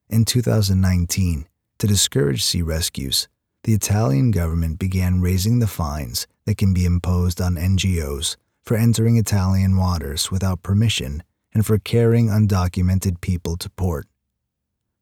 In 0.09 0.25
2019, 0.25 1.49
to 1.81 1.87
discourage 1.87 2.43
sea 2.43 2.63
rescues, 2.63 3.29
the 3.65 3.73
Italian 3.73 4.31
government 4.31 4.79
began 4.79 5.23
raising 5.23 5.59
the 5.59 5.67
fines 5.67 6.27
that 6.45 6.59
can 6.59 6.75
be 6.75 6.85
imposed 6.85 7.41
on 7.41 7.55
NGOs 7.55 8.37
for 8.63 8.77
entering 8.77 9.17
Italian 9.17 9.77
waters 9.77 10.31
without 10.31 10.63
permission 10.63 11.23
and 11.55 11.65
for 11.65 11.79
carrying 11.79 12.29
undocumented 12.29 13.23
people 13.23 13.57
to 13.57 13.71
port. 13.71 14.07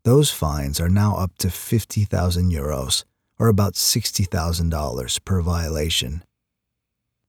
Those 0.04 0.30
fines 0.30 0.80
are 0.80 0.88
now 0.88 1.16
up 1.16 1.36
to 1.38 1.50
50,000 1.50 2.52
euros, 2.52 3.04
or 3.38 3.48
about 3.48 3.74
$60,000 3.74 5.24
per 5.24 5.40
violation. 5.40 6.22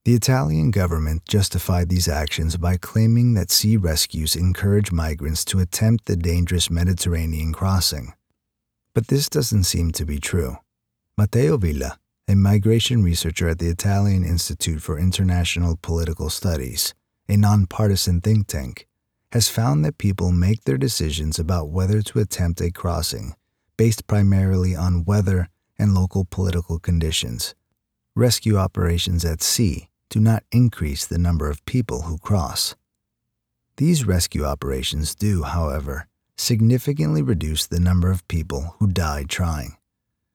The 0.04 0.14
Italian 0.14 0.70
government 0.70 1.24
justified 1.26 1.88
these 1.88 2.08
actions 2.08 2.56
by 2.56 2.76
claiming 2.76 3.34
that 3.34 3.50
sea 3.50 3.76
rescues 3.76 4.36
encourage 4.36 4.92
migrants 4.92 5.44
to 5.46 5.60
attempt 5.60 6.04
the 6.04 6.16
dangerous 6.16 6.70
Mediterranean 6.70 7.52
crossing. 7.52 8.12
But 8.94 9.08
this 9.08 9.28
doesn't 9.28 9.64
seem 9.64 9.90
to 9.92 10.04
be 10.04 10.20
true. 10.20 10.58
Matteo 11.16 11.56
Villa, 11.56 12.00
a 12.26 12.34
migration 12.34 13.04
researcher 13.04 13.48
at 13.48 13.60
the 13.60 13.68
Italian 13.68 14.24
Institute 14.24 14.82
for 14.82 14.98
International 14.98 15.78
Political 15.80 16.28
Studies, 16.28 16.92
a 17.28 17.36
nonpartisan 17.36 18.20
think 18.20 18.48
tank, 18.48 18.88
has 19.30 19.48
found 19.48 19.84
that 19.84 19.96
people 19.96 20.32
make 20.32 20.64
their 20.64 20.76
decisions 20.76 21.38
about 21.38 21.68
whether 21.68 22.02
to 22.02 22.18
attempt 22.18 22.60
a 22.60 22.72
crossing 22.72 23.36
based 23.76 24.08
primarily 24.08 24.74
on 24.74 25.04
weather 25.04 25.50
and 25.78 25.94
local 25.94 26.24
political 26.24 26.80
conditions. 26.80 27.54
Rescue 28.16 28.56
operations 28.56 29.24
at 29.24 29.40
sea 29.40 29.90
do 30.10 30.18
not 30.18 30.42
increase 30.50 31.06
the 31.06 31.18
number 31.18 31.48
of 31.48 31.64
people 31.64 32.02
who 32.02 32.18
cross. 32.18 32.74
These 33.76 34.04
rescue 34.04 34.44
operations 34.44 35.14
do, 35.14 35.44
however, 35.44 36.08
significantly 36.36 37.22
reduce 37.22 37.68
the 37.68 37.78
number 37.78 38.10
of 38.10 38.26
people 38.26 38.74
who 38.80 38.88
die 38.88 39.24
trying. 39.28 39.76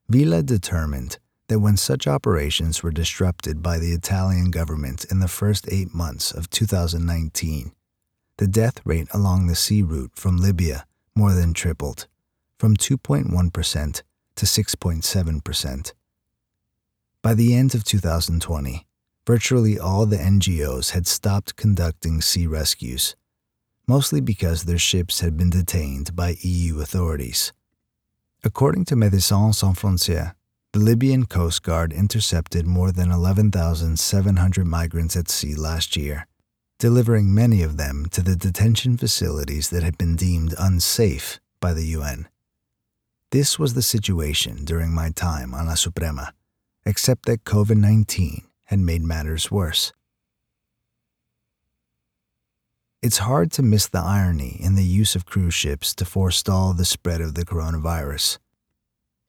Villa 0.09 0.41
determined 0.41 1.19
that 1.47 1.59
when 1.59 1.77
such 1.77 2.07
operations 2.07 2.81
were 2.81 2.91
disrupted 2.91 3.61
by 3.61 3.77
the 3.77 3.91
Italian 3.91 4.49
government 4.49 5.05
in 5.11 5.19
the 5.19 5.27
first 5.27 5.67
eight 5.71 5.93
months 5.93 6.31
of 6.31 6.49
2019, 6.49 7.71
the 8.37 8.47
death 8.47 8.81
rate 8.83 9.07
along 9.13 9.47
the 9.47 9.55
sea 9.55 9.83
route 9.83 10.11
from 10.15 10.37
Libya 10.37 10.85
more 11.15 11.33
than 11.33 11.53
tripled, 11.53 12.07
from 12.57 12.75
2.1% 12.75 14.01
to 14.35 14.45
6.7%. 14.45 15.93
By 17.21 17.33
the 17.33 17.53
end 17.53 17.75
of 17.75 17.83
2020, 17.83 18.87
virtually 19.27 19.79
all 19.79 20.05
the 20.05 20.17
NGOs 20.17 20.91
had 20.91 21.05
stopped 21.05 21.55
conducting 21.55 22.21
sea 22.21 22.47
rescues 22.47 23.15
mostly 23.89 24.21
because 24.21 24.65
their 24.65 24.77
ships 24.77 25.21
had 25.21 25.35
been 25.35 25.49
detained 25.49 26.15
by 26.15 26.37
EU 26.41 26.79
authorities. 26.79 27.51
According 28.41 28.85
to 28.85 28.95
Médecins 28.95 29.53
Sans 29.53 29.77
Frontières, 29.77 30.33
the 30.71 30.79
Libyan 30.79 31.25
Coast 31.25 31.61
Guard 31.61 31.91
intercepted 31.91 32.65
more 32.65 32.93
than 32.93 33.11
11,700 33.11 34.65
migrants 34.65 35.17
at 35.17 35.29
sea 35.29 35.55
last 35.55 35.97
year, 35.97 36.25
delivering 36.79 37.33
many 37.33 37.61
of 37.61 37.75
them 37.75 38.05
to 38.11 38.21
the 38.21 38.37
detention 38.37 38.95
facilities 38.95 39.69
that 39.71 39.83
had 39.83 39.97
been 39.97 40.15
deemed 40.15 40.55
unsafe 40.57 41.41
by 41.59 41.73
the 41.73 41.83
UN. 41.87 42.29
This 43.31 43.59
was 43.59 43.73
the 43.73 43.81
situation 43.81 44.63
during 44.63 44.93
my 44.93 45.09
time 45.09 45.53
on 45.53 45.65
La 45.65 45.75
Suprema, 45.75 46.33
except 46.85 47.25
that 47.25 47.43
COVID 47.43 47.75
19 47.75 48.43
had 48.67 48.79
made 48.79 49.03
matters 49.03 49.51
worse. 49.51 49.91
It's 53.01 53.19
hard 53.19 53.53
to 53.53 53.63
miss 53.63 53.87
the 53.87 54.01
irony 54.01 54.57
in 54.59 54.75
the 54.75 54.83
use 54.83 55.15
of 55.15 55.25
cruise 55.25 55.53
ships 55.53 55.95
to 55.95 56.03
forestall 56.03 56.73
the 56.73 56.83
spread 56.83 57.21
of 57.21 57.33
the 57.33 57.45
coronavirus. 57.45 58.39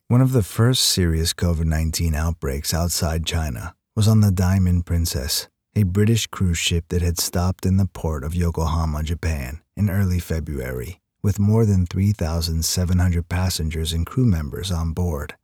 One 0.09 0.21
of 0.21 0.33
the 0.33 0.43
first 0.43 0.83
serious 0.83 1.33
COVID 1.33 1.67
19 1.67 2.17
outbreaks 2.17 2.75
outside 2.75 3.25
China 3.25 3.77
was 3.95 4.09
on 4.09 4.23
the 4.23 4.33
Diamond 4.33 4.87
Princess, 4.87 5.47
a 5.77 5.85
British 5.85 6.27
cruise 6.27 6.59
ship 6.59 6.87
that 6.89 7.01
had 7.01 7.21
stopped 7.21 7.65
in 7.65 7.77
the 7.77 7.87
port 7.87 8.25
of 8.25 8.35
Yokohama, 8.35 9.05
Japan, 9.05 9.61
in 9.77 9.89
early 9.89 10.19
February, 10.19 11.01
with 11.23 11.39
more 11.39 11.65
than 11.65 11.87
3,700 11.87 13.29
passengers 13.29 13.93
and 13.93 14.05
crew 14.05 14.27
members 14.27 14.73
on 14.73 14.93
board. 14.93 15.37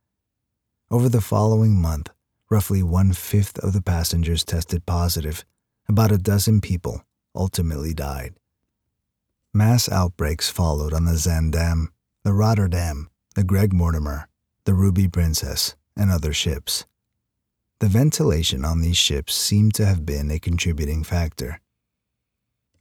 Over 0.91 1.07
the 1.07 1.21
following 1.21 1.81
month, 1.81 2.09
roughly 2.49 2.83
one 2.83 3.13
fifth 3.13 3.57
of 3.59 3.71
the 3.71 3.81
passengers 3.81 4.43
tested 4.43 4.85
positive, 4.85 5.45
about 5.87 6.11
a 6.11 6.17
dozen 6.17 6.59
people 6.59 7.05
ultimately 7.37 7.93
died. 7.93 8.33
Mass 9.53 9.87
outbreaks 9.89 10.49
followed 10.49 10.93
on 10.93 11.05
the 11.05 11.13
Zaandam, 11.13 11.87
the 12.23 12.33
Rotterdam, 12.33 13.09
the 13.35 13.43
Greg 13.43 13.71
Mortimer, 13.71 14.27
the 14.65 14.73
Ruby 14.73 15.07
Princess, 15.07 15.75
and 15.95 16.11
other 16.11 16.33
ships. 16.33 16.85
The 17.79 17.87
ventilation 17.87 18.65
on 18.65 18.81
these 18.81 18.97
ships 18.97 19.33
seemed 19.33 19.73
to 19.75 19.85
have 19.85 20.05
been 20.05 20.29
a 20.29 20.39
contributing 20.39 21.03
factor. 21.03 21.61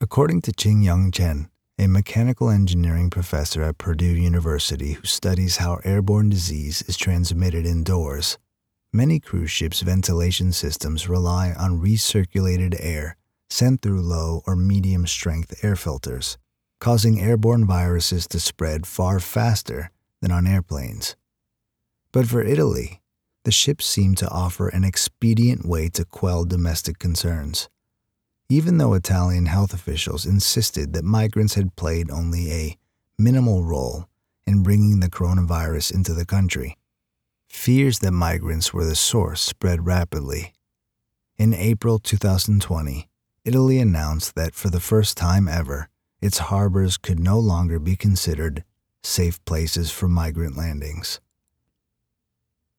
According 0.00 0.40
to 0.42 0.52
Qingyan 0.52 1.14
Chen, 1.14 1.48
a 1.78 1.86
mechanical 1.86 2.50
engineering 2.50 3.10
professor 3.10 3.62
at 3.62 3.78
Purdue 3.78 4.04
University 4.06 4.94
who 4.94 5.04
studies 5.04 5.58
how 5.58 5.80
airborne 5.84 6.30
disease 6.30 6.82
is 6.82 6.96
transmitted 6.96 7.66
indoors, 7.66 8.38
many 8.92 9.20
cruise 9.20 9.50
ships' 9.50 9.82
ventilation 9.82 10.52
systems 10.52 11.08
rely 11.08 11.52
on 11.52 11.80
recirculated 11.80 12.74
air 12.80 13.16
sent 13.48 13.82
through 13.82 14.00
low 14.00 14.42
or 14.46 14.56
medium 14.56 15.06
strength 15.06 15.64
air 15.64 15.76
filters, 15.76 16.38
causing 16.80 17.20
airborne 17.20 17.66
viruses 17.66 18.26
to 18.28 18.40
spread 18.40 18.86
far 18.86 19.20
faster 19.20 19.90
than 20.20 20.30
on 20.30 20.46
airplanes. 20.46 21.16
But 22.12 22.26
for 22.26 22.42
Italy, 22.42 23.02
the 23.44 23.52
ships 23.52 23.86
seemed 23.86 24.18
to 24.18 24.28
offer 24.28 24.68
an 24.68 24.84
expedient 24.84 25.64
way 25.64 25.88
to 25.90 26.04
quell 26.04 26.44
domestic 26.44 26.98
concerns. 26.98 27.68
Even 28.48 28.78
though 28.78 28.94
Italian 28.94 29.46
health 29.46 29.72
officials 29.72 30.26
insisted 30.26 30.92
that 30.92 31.04
migrants 31.04 31.54
had 31.54 31.76
played 31.76 32.10
only 32.10 32.50
a 32.52 32.78
minimal 33.18 33.64
role 33.64 34.08
in 34.46 34.62
bringing 34.62 35.00
the 35.00 35.10
coronavirus 35.10 35.94
into 35.94 36.12
the 36.12 36.26
country, 36.26 36.76
fears 37.48 38.00
that 38.00 38.12
migrants 38.12 38.72
were 38.72 38.84
the 38.84 38.94
source 38.94 39.40
spread 39.40 39.86
rapidly. 39.86 40.52
In 41.38 41.52
April 41.52 41.98
2020, 41.98 43.08
Italy 43.46 43.78
announced 43.78 44.34
that 44.34 44.56
for 44.56 44.70
the 44.70 44.80
first 44.80 45.16
time 45.16 45.46
ever, 45.46 45.88
its 46.20 46.50
harbors 46.50 46.96
could 46.96 47.20
no 47.20 47.38
longer 47.38 47.78
be 47.78 47.94
considered 47.94 48.64
safe 49.04 49.42
places 49.44 49.92
for 49.92 50.08
migrant 50.08 50.56
landings. 50.56 51.20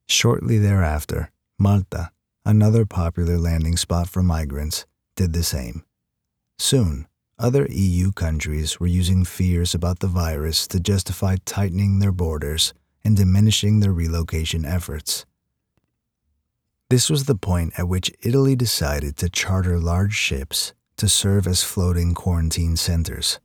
Shortly 0.09 0.57
thereafter, 0.57 1.31
Malta, 1.57 2.11
another 2.45 2.85
popular 2.85 3.37
landing 3.37 3.77
spot 3.77 4.09
for 4.09 4.21
migrants, 4.21 4.85
did 5.15 5.31
the 5.31 5.41
same. 5.41 5.85
Soon, 6.59 7.07
other 7.39 7.65
EU 7.69 8.11
countries 8.11 8.77
were 8.77 8.87
using 8.87 9.23
fears 9.23 9.73
about 9.73 9.99
the 9.99 10.07
virus 10.07 10.67
to 10.67 10.81
justify 10.81 11.37
tightening 11.45 11.99
their 11.99 12.11
borders 12.11 12.73
and 13.05 13.15
diminishing 13.15 13.79
their 13.79 13.93
relocation 13.93 14.65
efforts. 14.65 15.25
This 16.89 17.09
was 17.09 17.25
the 17.25 17.35
point 17.35 17.73
at 17.77 17.89
which 17.89 18.13
Italy 18.21 18.55
decided 18.55 19.17
to 19.17 19.27
charter 19.27 19.77
large 19.77 20.13
ships 20.13 20.73
to 20.95 21.09
serve 21.09 21.45
as 21.45 21.61
floating 21.61 22.13
quarantine 22.13 22.77
centers. 22.77 23.41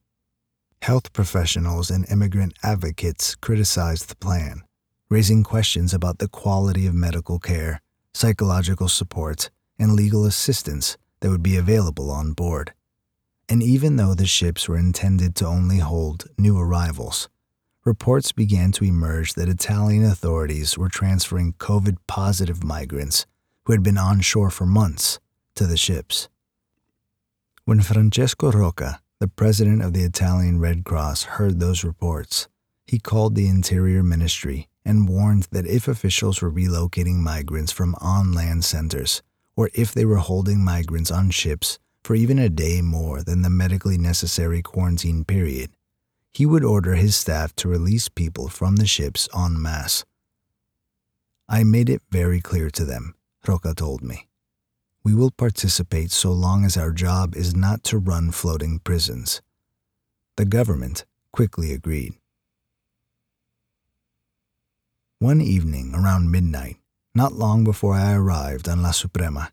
Health 0.83 1.13
professionals 1.13 1.91
and 1.91 2.09
immigrant 2.09 2.57
advocates 2.63 3.35
criticized 3.35 4.09
the 4.09 4.15
plan, 4.15 4.63
raising 5.11 5.43
questions 5.43 5.93
about 5.93 6.21
the 6.21 6.29
quality 6.29 6.87
of 6.87 6.95
medical 6.95 7.41
care, 7.41 7.83
psychological 8.15 8.87
support, 8.87 9.51
and 9.77 9.95
legal 9.95 10.25
assistance 10.25 10.97
that 11.19 11.31
would 11.31 11.43
be 11.43 11.57
available 11.57 12.13
on 12.13 12.35
board. 12.35 12.73
And 13.49 13.61
even 13.61 13.97
though 13.97 14.15
the 14.15 14.25
ships 14.25 14.69
were 14.69 14.79
intended 14.79 15.35
to 15.37 15.47
only 15.47 15.79
hold 15.79 16.29
new 16.39 16.57
arrivals, 16.57 17.29
reports 17.85 18.31
began 18.31 18.71
to 18.71 18.85
emerge 18.85 19.35
that 19.35 19.49
Italian 19.49 20.05
authorities 20.05 20.79
were 20.79 20.89
transferring 20.89 21.55
COVID 21.55 21.97
positive 22.07 22.63
migrants 22.63 23.27
who 23.65 23.73
had 23.73 23.83
been 23.83 23.99
on 23.99 24.21
shore 24.21 24.51
for 24.51 24.67
months 24.67 25.19
to 25.55 25.67
the 25.67 25.77
ships. 25.77 26.29
When 27.65 27.81
Francesco 27.81 28.51
Rocca, 28.51 29.01
the 29.21 29.29
president 29.29 29.83
of 29.83 29.93
the 29.93 30.03
Italian 30.03 30.59
Red 30.59 30.85
Cross, 30.85 31.25
heard 31.25 31.61
those 31.61 31.85
reports, 31.85 32.49
he 32.87 32.99
called 32.99 33.35
the 33.35 33.49
Interior 33.49 34.03
Ministry 34.03 34.69
and 34.85 35.09
warned 35.09 35.45
that 35.53 35.67
if 35.67 35.87
officials 35.87 36.43
were 36.43 36.51
relocating 36.51 37.17
migrants 37.17 37.71
from 37.71 37.95
on 38.01 38.33
land 38.33 38.65
centers, 38.65 39.23
or 39.55 39.71
if 39.75 39.93
they 39.93 40.05
were 40.05 40.17
holding 40.17 40.65
migrants 40.65 41.11
on 41.11 41.31
ships 41.31 41.79
for 42.03 42.17
even 42.17 42.39
a 42.39 42.49
day 42.49 42.83
more 42.83 43.23
than 43.23 43.43
the 43.43 43.51
medically 43.51 43.97
necessary 43.97 44.61
quarantine 44.61 45.25
period, 45.25 45.71
he 46.33 46.47
would 46.47 46.65
order 46.65 46.95
his 46.95 47.15
staff 47.15 47.55
to 47.55 47.69
release 47.69 48.09
people 48.09 48.49
from 48.49 48.77
the 48.77 48.87
ships 48.87 49.29
en 49.37 49.61
masse. 49.61 50.05
I 51.49 51.63
made 51.63 51.91
it 51.91 52.03
very 52.11 52.41
clear 52.41 52.71
to 52.71 52.85
them, 52.85 53.15
Rocca 53.47 53.75
told 53.75 54.03
me. 54.03 54.29
We 55.05 55.15
will 55.15 55.33
participate 55.33 56.13
so 56.13 56.31
long 56.31 56.65
as 56.65 56.77
our 56.77 56.93
job 56.93 57.35
is 57.35 57.57
not 57.57 57.83
to 57.85 57.99
run 57.99 58.31
floating 58.31 58.79
prisons. 58.79 59.43
The 60.37 60.45
government 60.45 61.05
quickly 61.33 61.73
agreed. 61.73 62.15
One 65.19 65.41
evening 65.41 65.93
around 65.95 66.31
midnight, 66.31 66.77
not 67.15 67.33
long 67.33 67.65
before 67.65 67.95
I 67.95 68.13
arrived 68.15 68.69
on 68.69 68.83
La 68.83 68.93
Suprema, 68.93 69.51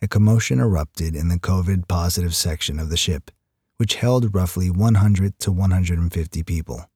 a 0.00 0.08
commotion 0.08 0.60
erupted 0.60 1.14
in 1.16 1.28
the 1.28 1.38
COVID 1.38 1.88
positive 1.88 2.34
section 2.34 2.78
of 2.78 2.90
the 2.90 2.96
ship, 2.96 3.30
which 3.76 3.96
held 3.96 4.34
roughly 4.34 4.70
100 4.70 5.38
to 5.40 5.52
150 5.52 6.42
people. 6.44 6.88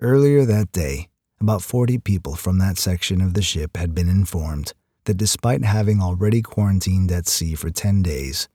Earlier 0.00 0.44
that 0.44 0.72
day, 0.72 1.08
about 1.40 1.62
40 1.62 1.98
people 1.98 2.34
from 2.34 2.58
that 2.58 2.78
section 2.78 3.20
of 3.20 3.34
the 3.34 3.42
ship 3.42 3.76
had 3.76 3.94
been 3.94 4.08
informed 4.08 4.72
that 5.04 5.16
despite 5.16 5.64
having 5.64 6.00
already 6.00 6.42
quarantined 6.42 7.10
at 7.12 7.28
sea 7.28 7.54
for 7.54 7.70
10 7.70 8.02
days, 8.02 8.48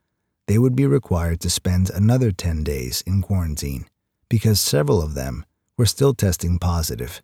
they 0.46 0.58
would 0.58 0.74
be 0.74 0.86
required 0.86 1.40
to 1.40 1.50
spend 1.50 1.90
another 1.90 2.32
10 2.32 2.64
days 2.64 3.02
in 3.06 3.22
quarantine 3.22 3.86
because 4.28 4.60
several 4.60 5.02
of 5.02 5.14
them 5.14 5.44
were 5.76 5.86
still 5.86 6.14
testing 6.14 6.58
positive. 6.58 7.22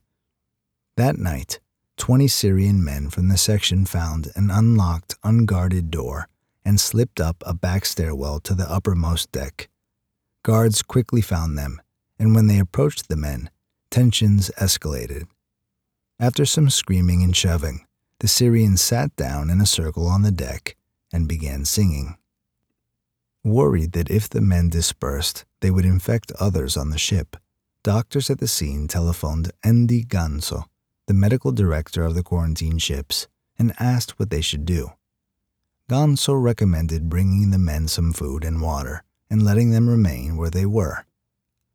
That 0.97 1.19
night, 1.19 1.61
20 1.97 2.29
Syrian 2.29 2.85
men 2.85 3.11
from 3.11 3.29
the 3.29 3.37
section 3.37 3.87
found 3.87 4.31
an 4.35 4.51
unlocked, 4.51 5.15
unguarded 5.25 5.91
door 5.91 6.29
and 6.65 6.81
slipped 6.81 7.21
up 7.21 7.43
a 7.47 7.55
back 7.55 7.85
stairwell 7.85 8.41
to 8.41 8.55
the 8.55 8.71
uppermost 8.71 9.31
deck. 9.33 9.69
Guards 10.43 10.83
quickly 10.83 11.21
found 11.21 11.57
them, 11.57 11.81
and 12.19 12.35
when 12.35 12.49
they 12.49 12.59
approached 12.59 13.09
the 13.09 13.17
men, 13.17 13.51
tensions 13.91 14.51
escalated. 14.59 15.27
After 16.19 16.45
some 16.45 16.71
screaming 16.71 17.23
and 17.23 17.37
shoving, 17.37 17.86
the 18.21 18.29
Syrians 18.29 18.81
sat 18.81 19.15
down 19.17 19.51
in 19.51 19.61
a 19.61 19.67
circle 19.67 20.07
on 20.07 20.23
the 20.23 20.31
deck 20.31 20.77
and 21.13 21.29
began 21.29 21.65
singing. 21.65 22.17
Worried 23.45 23.93
that 23.93 24.11
if 24.11 24.29
the 24.29 24.41
men 24.41 24.71
dispersed, 24.71 25.45
they 25.61 25.71
would 25.71 25.85
infect 25.85 26.33
others 26.41 26.77
on 26.77 26.91
the 26.91 26.99
ship, 26.99 27.37
doctors 27.83 28.31
at 28.31 28.39
the 28.39 28.49
scene 28.49 28.89
telephoned 28.89 29.53
Andy 29.63 30.03
Ganso, 30.03 30.65
the 31.07 31.15
medical 31.15 31.53
director 31.53 32.03
of 32.03 32.15
the 32.15 32.23
quarantine 32.23 32.79
ships, 32.79 33.29
and 33.59 33.75
asked 33.79 34.19
what 34.19 34.31
they 34.31 34.41
should 34.41 34.65
do. 34.65 34.93
Ganso 35.89 36.43
recommended 36.43 37.09
bringing 37.09 37.51
the 37.51 37.59
men 37.59 37.87
some 37.87 38.13
food 38.13 38.43
and 38.45 38.61
water 38.61 39.05
and 39.31 39.45
letting 39.45 39.71
them 39.71 39.89
remain 39.89 40.37
where 40.37 40.51
they 40.51 40.67
were. 40.67 41.05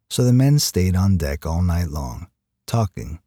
So 0.09 0.23
the 0.23 0.33
men 0.33 0.59
stayed 0.59 0.95
on 0.95 1.15
deck 1.15 1.45
all 1.45 1.61
night 1.61 1.87
long, 1.87 2.27
talking, 2.67 3.19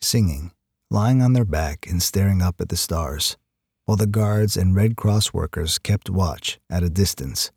singing, 0.00 0.52
lying 0.90 1.20
on 1.20 1.32
their 1.32 1.44
back 1.44 1.86
and 1.86 2.02
staring 2.02 2.40
up 2.40 2.60
at 2.60 2.68
the 2.68 2.76
stars, 2.76 3.36
while 3.84 3.96
the 3.96 4.06
guards 4.06 4.56
and 4.56 4.74
Red 4.74 4.96
Cross 4.96 5.32
workers 5.32 5.78
kept 5.78 6.10
watch 6.10 6.58
at 6.70 6.82
a 6.82 6.90
distance. 6.90 7.50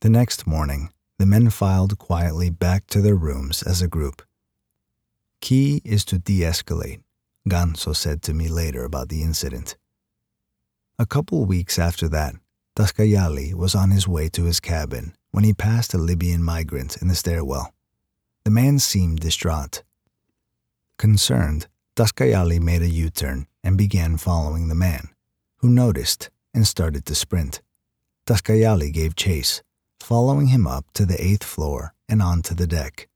The 0.00 0.10
next 0.10 0.46
morning, 0.46 0.90
the 1.18 1.26
men 1.26 1.50
filed 1.50 1.98
quietly 1.98 2.50
back 2.50 2.86
to 2.88 3.00
their 3.00 3.14
rooms 3.14 3.62
as 3.62 3.80
a 3.80 3.88
group. 3.88 4.22
Key 5.40 5.80
is 5.84 6.04
to 6.06 6.18
de 6.18 6.40
escalate, 6.40 7.00
Ganso 7.48 7.94
said 7.94 8.22
to 8.22 8.34
me 8.34 8.48
later 8.48 8.84
about 8.84 9.08
the 9.08 9.22
incident. 9.22 9.76
A 10.98 11.06
couple 11.06 11.44
weeks 11.44 11.78
after 11.78 12.08
that, 12.08 12.34
Taskayali 12.76 13.54
was 13.54 13.74
on 13.74 13.90
his 13.90 14.08
way 14.08 14.28
to 14.30 14.44
his 14.44 14.60
cabin 14.60 15.14
when 15.30 15.44
he 15.44 15.52
passed 15.52 15.94
a 15.94 15.98
Libyan 15.98 16.42
migrant 16.42 16.96
in 17.02 17.08
the 17.08 17.14
stairwell. 17.14 17.72
The 18.44 18.50
man 18.50 18.78
seemed 18.78 19.20
distraught. 19.20 19.82
Concerned, 20.98 21.66
Taskayali 22.02 22.58
made 22.58 22.82
a 22.82 22.88
U 22.88 23.10
turn 23.10 23.46
and 23.62 23.78
began 23.78 24.16
following 24.16 24.66
the 24.66 24.74
man, 24.74 25.10
who 25.58 25.68
noticed 25.68 26.30
and 26.52 26.66
started 26.66 27.06
to 27.06 27.14
sprint. 27.14 27.62
Taskayali 28.26 28.92
gave 28.92 29.14
chase, 29.14 29.62
following 30.00 30.48
him 30.48 30.66
up 30.66 30.84
to 30.94 31.06
the 31.06 31.24
eighth 31.24 31.44
floor 31.44 31.94
and 32.08 32.20
onto 32.20 32.56
the 32.56 32.66
deck. 32.66 33.06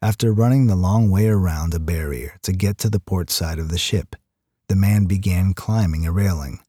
After 0.00 0.32
running 0.32 0.68
the 0.68 0.76
long 0.76 1.10
way 1.10 1.26
around 1.26 1.74
a 1.74 1.80
barrier 1.80 2.38
to 2.42 2.52
get 2.52 2.78
to 2.78 2.88
the 2.88 3.00
port 3.00 3.28
side 3.28 3.58
of 3.58 3.70
the 3.70 3.76
ship, 3.76 4.14
the 4.68 4.76
man 4.76 5.06
began 5.06 5.52
climbing 5.52 6.06
a 6.06 6.12
railing. 6.12 6.60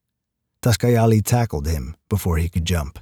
Taskayali 0.64 1.24
tackled 1.24 1.68
him 1.68 1.96
before 2.10 2.38
he 2.38 2.50
could 2.50 2.66
jump. 2.66 2.98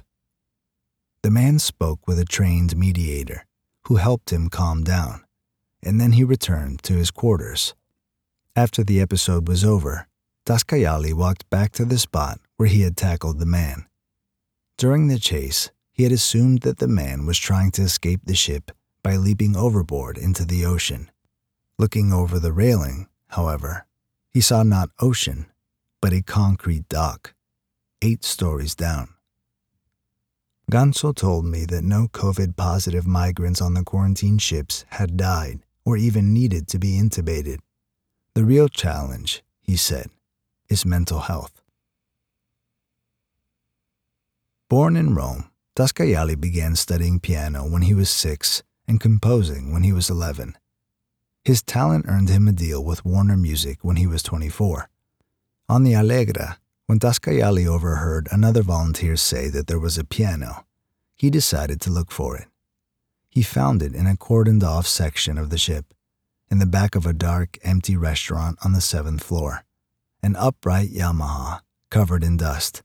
The 1.22 1.30
man 1.30 1.58
spoke 1.58 2.06
with 2.06 2.18
a 2.18 2.26
trained 2.26 2.76
mediator 2.76 3.46
who 3.86 3.96
helped 3.96 4.30
him 4.30 4.50
calm 4.50 4.84
down, 4.84 5.24
and 5.82 5.98
then 5.98 6.12
he 6.12 6.22
returned 6.22 6.82
to 6.82 6.92
his 6.92 7.10
quarters. 7.10 7.74
After 8.54 8.84
the 8.84 9.00
episode 9.00 9.48
was 9.48 9.64
over, 9.64 10.08
Taskayali 10.44 11.14
walked 11.14 11.48
back 11.48 11.72
to 11.72 11.86
the 11.86 11.98
spot 11.98 12.38
where 12.58 12.68
he 12.68 12.82
had 12.82 12.98
tackled 12.98 13.38
the 13.38 13.46
man. 13.46 13.86
During 14.76 15.08
the 15.08 15.18
chase, 15.18 15.70
he 15.90 16.02
had 16.02 16.12
assumed 16.12 16.60
that 16.60 16.76
the 16.76 16.88
man 16.88 17.24
was 17.24 17.38
trying 17.38 17.70
to 17.72 17.82
escape 17.82 18.20
the 18.24 18.34
ship 18.34 18.70
by 19.02 19.16
leaping 19.16 19.56
overboard 19.56 20.18
into 20.18 20.44
the 20.44 20.66
ocean. 20.66 21.10
Looking 21.78 22.12
over 22.12 22.38
the 22.38 22.52
railing, 22.52 23.08
however, 23.28 23.86
he 24.28 24.42
saw 24.42 24.62
not 24.62 24.90
ocean, 25.00 25.46
but 26.02 26.12
a 26.12 26.20
concrete 26.20 26.86
dock, 26.90 27.32
eight 28.02 28.22
stories 28.22 28.74
down. 28.74 29.14
Ganso 30.70 31.14
told 31.14 31.46
me 31.46 31.64
that 31.64 31.84
no 31.84 32.06
COVID 32.08 32.54
positive 32.56 33.06
migrants 33.06 33.62
on 33.62 33.72
the 33.72 33.82
quarantine 33.82 34.36
ships 34.36 34.84
had 34.90 35.16
died 35.16 35.60
or 35.86 35.96
even 35.96 36.34
needed 36.34 36.68
to 36.68 36.78
be 36.78 37.00
intubated. 37.00 37.60
The 38.34 38.44
real 38.44 38.68
challenge, 38.68 39.42
he 39.60 39.76
said, 39.76 40.08
is 40.70 40.86
mental 40.86 41.20
health. 41.20 41.60
Born 44.70 44.96
in 44.96 45.14
Rome, 45.14 45.50
Taskayali 45.76 46.40
began 46.40 46.74
studying 46.74 47.20
piano 47.20 47.68
when 47.68 47.82
he 47.82 47.92
was 47.92 48.08
six 48.08 48.62
and 48.88 48.98
composing 48.98 49.70
when 49.70 49.82
he 49.82 49.92
was 49.92 50.08
11. 50.08 50.56
His 51.44 51.62
talent 51.62 52.06
earned 52.08 52.30
him 52.30 52.48
a 52.48 52.52
deal 52.52 52.82
with 52.82 53.04
Warner 53.04 53.36
Music 53.36 53.80
when 53.82 53.96
he 53.96 54.06
was 54.06 54.22
24. 54.22 54.88
On 55.68 55.82
the 55.82 55.94
Allegra, 55.94 56.58
when 56.86 57.00
Taskayali 57.00 57.66
overheard 57.66 58.28
another 58.30 58.62
volunteer 58.62 59.16
say 59.16 59.50
that 59.50 59.66
there 59.66 59.78
was 59.78 59.98
a 59.98 60.04
piano, 60.04 60.64
he 61.14 61.28
decided 61.28 61.82
to 61.82 61.90
look 61.90 62.10
for 62.10 62.36
it. 62.38 62.48
He 63.28 63.42
found 63.42 63.82
it 63.82 63.94
in 63.94 64.06
a 64.06 64.16
cordoned 64.16 64.62
off 64.62 64.86
section 64.86 65.36
of 65.36 65.50
the 65.50 65.58
ship 65.58 65.92
in 66.52 66.58
the 66.58 66.66
back 66.66 66.94
of 66.94 67.06
a 67.06 67.14
dark, 67.14 67.56
empty 67.62 67.96
restaurant 67.96 68.58
on 68.62 68.74
the 68.74 68.80
seventh 68.82 69.24
floor, 69.24 69.64
an 70.22 70.36
upright 70.36 70.90
Yamaha 70.90 71.60
covered 71.90 72.22
in 72.22 72.36
dust. 72.36 72.82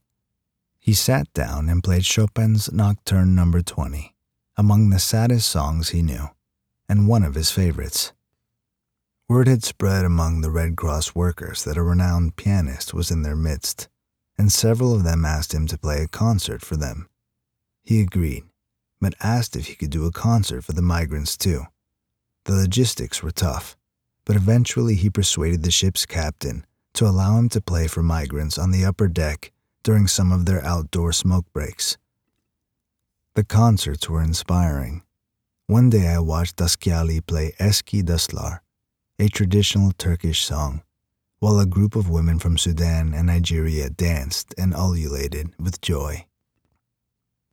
He 0.80 0.94
sat 0.94 1.30
down 1.34 1.68
and 1.68 1.84
played 1.84 2.06
Chopin's 2.06 2.72
Nocturne 2.72 3.34
Number 3.34 3.60
20, 3.60 4.14
among 4.56 4.88
the 4.88 4.98
saddest 4.98 5.50
songs 5.50 5.90
he 5.90 6.00
knew, 6.00 6.30
and 6.88 7.06
one 7.06 7.22
of 7.22 7.34
his 7.34 7.50
favorites. 7.50 8.14
Word 9.28 9.48
had 9.48 9.62
spread 9.62 10.06
among 10.06 10.40
the 10.40 10.50
Red 10.50 10.74
Cross 10.74 11.14
workers 11.14 11.62
that 11.64 11.76
a 11.76 11.82
renowned 11.82 12.36
pianist 12.36 12.94
was 12.94 13.10
in 13.10 13.20
their 13.20 13.36
midst, 13.36 13.86
and 14.38 14.50
several 14.50 14.94
of 14.94 15.04
them 15.04 15.26
asked 15.26 15.52
him 15.52 15.66
to 15.66 15.76
play 15.76 16.02
a 16.02 16.08
concert 16.08 16.62
for 16.62 16.78
them. 16.78 17.06
He 17.84 18.00
agreed, 18.00 18.44
but 18.98 19.14
asked 19.20 19.56
if 19.56 19.66
he 19.66 19.74
could 19.74 19.90
do 19.90 20.06
a 20.06 20.10
concert 20.10 20.64
for 20.64 20.72
the 20.72 20.80
migrants 20.80 21.36
too. 21.36 21.66
The 22.48 22.54
logistics 22.54 23.22
were 23.22 23.30
tough, 23.30 23.76
but 24.24 24.34
eventually 24.34 24.94
he 24.94 25.10
persuaded 25.10 25.62
the 25.62 25.70
ship's 25.70 26.06
captain 26.06 26.64
to 26.94 27.06
allow 27.06 27.36
him 27.36 27.50
to 27.50 27.60
play 27.60 27.86
for 27.88 28.02
migrants 28.02 28.56
on 28.56 28.70
the 28.70 28.86
upper 28.86 29.06
deck 29.06 29.52
during 29.82 30.06
some 30.06 30.32
of 30.32 30.46
their 30.46 30.64
outdoor 30.64 31.12
smoke 31.12 31.44
breaks. 31.52 31.98
The 33.34 33.44
concerts 33.44 34.08
were 34.08 34.22
inspiring. 34.22 35.02
One 35.66 35.90
day 35.90 36.08
I 36.08 36.20
watched 36.20 36.56
Taskayali 36.56 37.26
play 37.26 37.52
Eski 37.58 38.02
Duslar, 38.02 38.60
a 39.18 39.28
traditional 39.28 39.92
Turkish 39.98 40.42
song, 40.42 40.80
while 41.40 41.60
a 41.60 41.66
group 41.66 41.94
of 41.94 42.08
women 42.08 42.38
from 42.38 42.56
Sudan 42.56 43.12
and 43.12 43.26
Nigeria 43.26 43.90
danced 43.90 44.54
and 44.56 44.72
ululated 44.72 45.52
with 45.60 45.82
joy. 45.82 46.24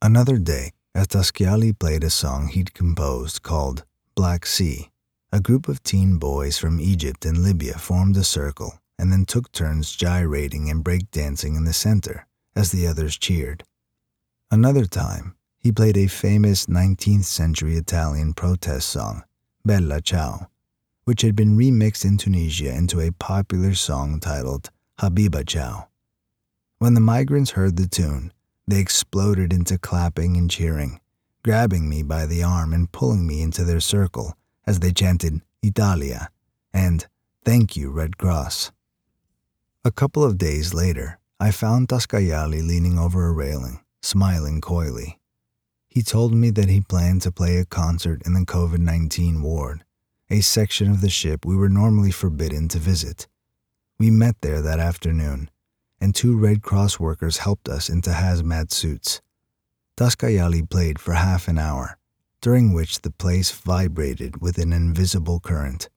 Another 0.00 0.38
day, 0.38 0.72
as 0.94 1.08
Taskayali 1.08 1.78
played 1.78 2.02
a 2.02 2.08
song 2.08 2.48
he'd 2.48 2.72
composed 2.72 3.42
called 3.42 3.84
Black 4.16 4.46
Sea, 4.46 4.88
a 5.30 5.42
group 5.42 5.68
of 5.68 5.82
teen 5.82 6.16
boys 6.16 6.56
from 6.56 6.80
Egypt 6.80 7.26
and 7.26 7.42
Libya 7.42 7.74
formed 7.74 8.16
a 8.16 8.24
circle 8.24 8.78
and 8.98 9.12
then 9.12 9.26
took 9.26 9.52
turns 9.52 9.94
gyrating 9.94 10.70
and 10.70 10.82
breakdancing 10.82 11.54
in 11.54 11.64
the 11.64 11.74
center 11.74 12.26
as 12.56 12.72
the 12.72 12.86
others 12.86 13.18
cheered. 13.18 13.62
Another 14.50 14.86
time, 14.86 15.36
he 15.58 15.70
played 15.70 15.98
a 15.98 16.06
famous 16.06 16.64
19th 16.64 17.24
century 17.24 17.76
Italian 17.76 18.32
protest 18.32 18.88
song, 18.88 19.22
Bella 19.66 20.00
Ciao, 20.00 20.48
which 21.04 21.20
had 21.20 21.36
been 21.36 21.58
remixed 21.58 22.06
in 22.06 22.16
Tunisia 22.16 22.74
into 22.74 23.00
a 23.00 23.12
popular 23.12 23.74
song 23.74 24.18
titled 24.18 24.70
Habiba 24.98 25.46
Ciao. 25.46 25.88
When 26.78 26.94
the 26.94 27.00
migrants 27.00 27.50
heard 27.50 27.76
the 27.76 27.86
tune, 27.86 28.32
they 28.66 28.80
exploded 28.80 29.52
into 29.52 29.76
clapping 29.76 30.38
and 30.38 30.50
cheering, 30.50 31.00
grabbing 31.46 31.88
me 31.88 32.02
by 32.02 32.26
the 32.26 32.42
arm 32.42 32.74
and 32.74 32.90
pulling 32.90 33.24
me 33.24 33.40
into 33.40 33.62
their 33.62 33.78
circle 33.78 34.36
as 34.66 34.80
they 34.80 34.90
chanted 34.90 35.40
Italia 35.62 36.28
and 36.74 37.06
Thank 37.46 37.76
you, 37.76 37.92
Red 37.92 38.18
Cross. 38.18 38.72
A 39.84 39.92
couple 39.92 40.24
of 40.24 40.36
days 40.36 40.74
later, 40.74 41.20
I 41.38 41.52
found 41.52 41.86
Taskayali 41.86 42.66
leaning 42.66 42.98
over 42.98 43.24
a 43.28 43.32
railing, 43.32 43.84
smiling 44.02 44.60
coyly. 44.60 45.20
He 45.88 46.02
told 46.02 46.34
me 46.34 46.50
that 46.50 46.68
he 46.68 46.80
planned 46.80 47.22
to 47.22 47.30
play 47.30 47.58
a 47.58 47.64
concert 47.64 48.22
in 48.26 48.32
the 48.32 48.40
COVID 48.40 48.80
19 48.80 49.42
ward, 49.42 49.84
a 50.28 50.40
section 50.40 50.90
of 50.90 51.02
the 51.02 51.08
ship 51.08 51.46
we 51.46 51.54
were 51.54 51.68
normally 51.68 52.10
forbidden 52.10 52.66
to 52.70 52.80
visit. 52.80 53.28
We 53.96 54.10
met 54.10 54.34
there 54.40 54.60
that 54.60 54.80
afternoon, 54.80 55.48
and 56.00 56.16
two 56.16 56.36
Red 56.36 56.62
Cross 56.62 56.98
workers 56.98 57.38
helped 57.38 57.68
us 57.68 57.88
into 57.88 58.10
hazmat 58.10 58.72
suits. 58.72 59.22
Taskayali 59.96 60.68
played 60.68 60.98
for 60.98 61.14
half 61.14 61.48
an 61.48 61.58
hour, 61.58 61.96
during 62.42 62.74
which 62.74 63.00
the 63.00 63.10
place 63.10 63.50
vibrated 63.50 64.42
with 64.42 64.58
an 64.58 64.72
invisible 64.72 65.40
current. 65.40 65.88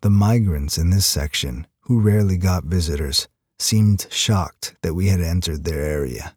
The 0.00 0.10
migrants 0.10 0.78
in 0.78 0.90
this 0.90 1.04
section, 1.04 1.66
who 1.80 2.00
rarely 2.00 2.38
got 2.38 2.64
visitors, 2.64 3.28
seemed 3.58 4.06
shocked 4.10 4.76
that 4.82 4.94
we 4.94 5.08
had 5.08 5.20
entered 5.20 5.64
their 5.64 5.82
area. 5.82 6.36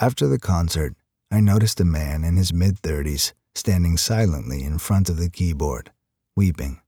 After 0.00 0.28
the 0.28 0.38
concert, 0.38 0.94
I 1.30 1.40
noticed 1.40 1.80
a 1.80 1.84
man 1.84 2.22
in 2.22 2.36
his 2.36 2.52
mid 2.52 2.80
30s 2.82 3.32
standing 3.56 3.96
silently 3.96 4.62
in 4.62 4.78
front 4.78 5.08
of 5.08 5.16
the 5.16 5.30
keyboard, 5.30 5.90
weeping. 6.36 6.80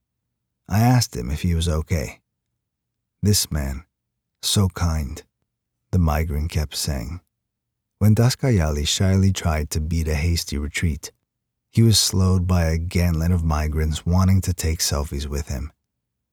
I 0.69 0.79
asked 0.79 1.15
him 1.15 1.29
if 1.29 1.41
he 1.41 1.55
was 1.55 1.67
okay. 1.67 2.19
This 3.21 3.51
man, 3.51 3.83
so 4.41 4.69
kind, 4.69 5.21
the 5.91 5.99
migrant 5.99 6.51
kept 6.51 6.75
saying. 6.75 7.19
When 7.99 8.15
Taskayali 8.15 8.87
shyly 8.87 9.33
tried 9.33 9.69
to 9.71 9.81
beat 9.81 10.07
a 10.07 10.15
hasty 10.15 10.57
retreat, 10.57 11.11
he 11.69 11.81
was 11.81 11.99
slowed 11.99 12.47
by 12.47 12.63
a 12.63 12.77
gantlet 12.77 13.31
of 13.31 13.43
migrants 13.43 14.05
wanting 14.05 14.39
to 14.43 14.53
take 14.53 14.79
selfies 14.79 15.27
with 15.27 15.49
him. 15.49 15.73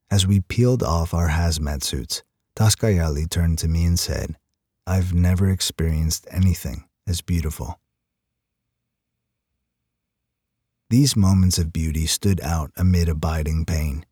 As 0.08 0.28
we 0.28 0.38
peeled 0.38 0.84
off 0.84 1.12
our 1.12 1.28
hazmat 1.28 1.82
suits, 1.82 2.22
Taskayali 2.54 3.28
turned 3.28 3.58
to 3.58 3.68
me 3.68 3.84
and 3.84 3.98
said, 3.98 4.36
I've 4.86 5.12
never 5.12 5.50
experienced 5.50 6.28
anything 6.30 6.84
as 7.04 7.20
beautiful. 7.20 7.80
These 10.88 11.16
moments 11.16 11.58
of 11.58 11.72
beauty 11.72 12.06
stood 12.06 12.40
out 12.42 12.70
amid 12.76 13.08
abiding 13.08 13.64
pain. 13.64 14.06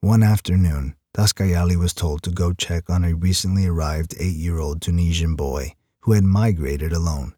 One 0.00 0.22
afternoon, 0.22 0.94
Taskayali 1.12 1.74
was 1.74 1.92
told 1.92 2.22
to 2.22 2.30
go 2.30 2.52
check 2.52 2.88
on 2.88 3.04
a 3.04 3.16
recently 3.16 3.66
arrived 3.66 4.14
eight 4.20 4.36
year 4.36 4.60
old 4.60 4.80
Tunisian 4.80 5.34
boy 5.34 5.74
who 6.08 6.14
had 6.14 6.24
migrated 6.24 6.90
alone. 6.90 7.34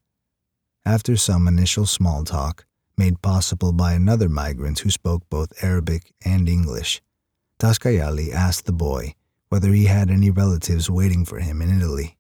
After 0.87 1.17
some 1.17 1.49
initial 1.49 1.87
small 1.87 2.23
talk, 2.23 2.67
made 2.97 3.21
possible 3.21 3.73
by 3.73 3.95
another 3.95 4.29
migrant 4.29 4.79
who 4.79 4.91
spoke 4.91 5.29
both 5.29 5.65
Arabic 5.65 6.13
and 6.25 6.49
English, 6.49 7.03
Taskayali 7.59 8.33
asked 8.33 8.67
the 8.67 8.73
boy 8.73 9.15
whether 9.49 9.73
he 9.73 9.87
had 9.87 10.09
any 10.09 10.31
relatives 10.31 10.89
waiting 10.89 11.25
for 11.25 11.41
him 11.41 11.61
in 11.61 11.77
Italy. 11.77 12.17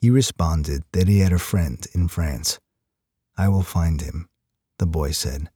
He 0.00 0.08
responded 0.08 0.84
that 0.92 1.06
he 1.06 1.18
had 1.18 1.34
a 1.34 1.38
friend 1.38 1.86
in 1.92 2.08
France. 2.08 2.58
I 3.36 3.48
will 3.48 3.62
find 3.62 4.00
him, 4.00 4.26
the 4.78 4.86
boy 4.86 5.10
said. 5.10 5.50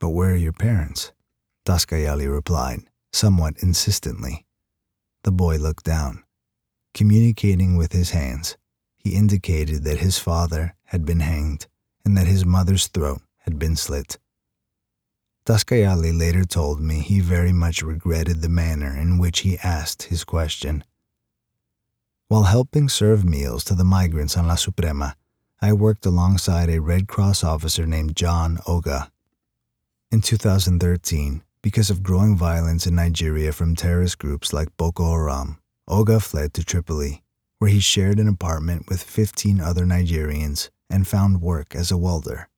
But 0.00 0.08
where 0.08 0.32
are 0.32 0.44
your 0.46 0.52
parents? 0.52 1.12
Taskayali 1.64 2.28
replied, 2.28 2.80
somewhat 3.12 3.62
insistently. 3.62 4.44
The 5.22 5.30
boy 5.30 5.58
looked 5.58 5.84
down. 5.84 6.24
Communicating 6.94 7.76
with 7.76 7.92
his 7.92 8.10
hands, 8.10 8.56
he 9.04 9.14
indicated 9.14 9.84
that 9.84 9.98
his 9.98 10.18
father 10.18 10.74
had 10.84 11.04
been 11.04 11.20
hanged 11.20 11.66
and 12.04 12.16
that 12.16 12.26
his 12.26 12.46
mother's 12.46 12.88
throat 12.88 13.20
had 13.40 13.58
been 13.58 13.76
slit. 13.76 14.18
Taskayali 15.44 16.18
later 16.18 16.44
told 16.44 16.80
me 16.80 17.00
he 17.00 17.20
very 17.20 17.52
much 17.52 17.82
regretted 17.82 18.40
the 18.40 18.48
manner 18.48 18.96
in 18.96 19.18
which 19.18 19.40
he 19.40 19.58
asked 19.58 20.04
his 20.04 20.24
question. 20.24 20.82
While 22.28 22.44
helping 22.44 22.88
serve 22.88 23.26
meals 23.26 23.62
to 23.64 23.74
the 23.74 23.84
migrants 23.84 24.38
on 24.38 24.46
La 24.48 24.54
Suprema, 24.54 25.16
I 25.60 25.74
worked 25.74 26.06
alongside 26.06 26.70
a 26.70 26.80
Red 26.80 27.06
Cross 27.06 27.44
officer 27.44 27.84
named 27.86 28.16
John 28.16 28.58
Ogah. 28.66 29.10
In 30.10 30.22
2013, 30.22 31.42
because 31.60 31.90
of 31.90 32.02
growing 32.02 32.36
violence 32.36 32.86
in 32.86 32.94
Nigeria 32.94 33.52
from 33.52 33.76
terrorist 33.76 34.18
groups 34.18 34.52
like 34.54 34.76
Boko 34.78 35.10
Haram, 35.10 35.58
Ogah 35.86 36.20
fled 36.20 36.54
to 36.54 36.64
Tripoli, 36.64 37.23
where 37.58 37.70
he 37.70 37.80
shared 37.80 38.18
an 38.18 38.28
apartment 38.28 38.88
with 38.88 39.02
15 39.02 39.60
other 39.60 39.84
Nigerians 39.84 40.70
and 40.90 41.06
found 41.06 41.40
work 41.40 41.74
as 41.74 41.90
a 41.90 41.96
welder. 41.96 42.48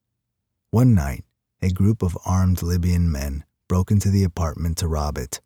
One 0.71 0.95
night, 0.95 1.25
a 1.63 1.71
group 1.71 2.03
of 2.03 2.19
armed 2.25 2.63
Libyan 2.63 3.11
men 3.11 3.45
broke 3.69 3.91
into 3.91 4.11
the 4.11 4.25
apartment 4.25 4.79
to 4.79 4.89
rob 4.89 5.19
it, 5.19 5.41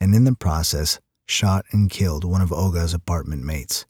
and 0.00 0.14
in 0.14 0.24
the 0.24 0.34
process 0.34 1.00
shot 1.26 1.64
and 1.70 1.90
killed 1.90 2.24
one 2.24 2.42
of 2.42 2.52
Ogah's 2.52 2.94
apartment 2.94 3.42
mates. 3.44 3.86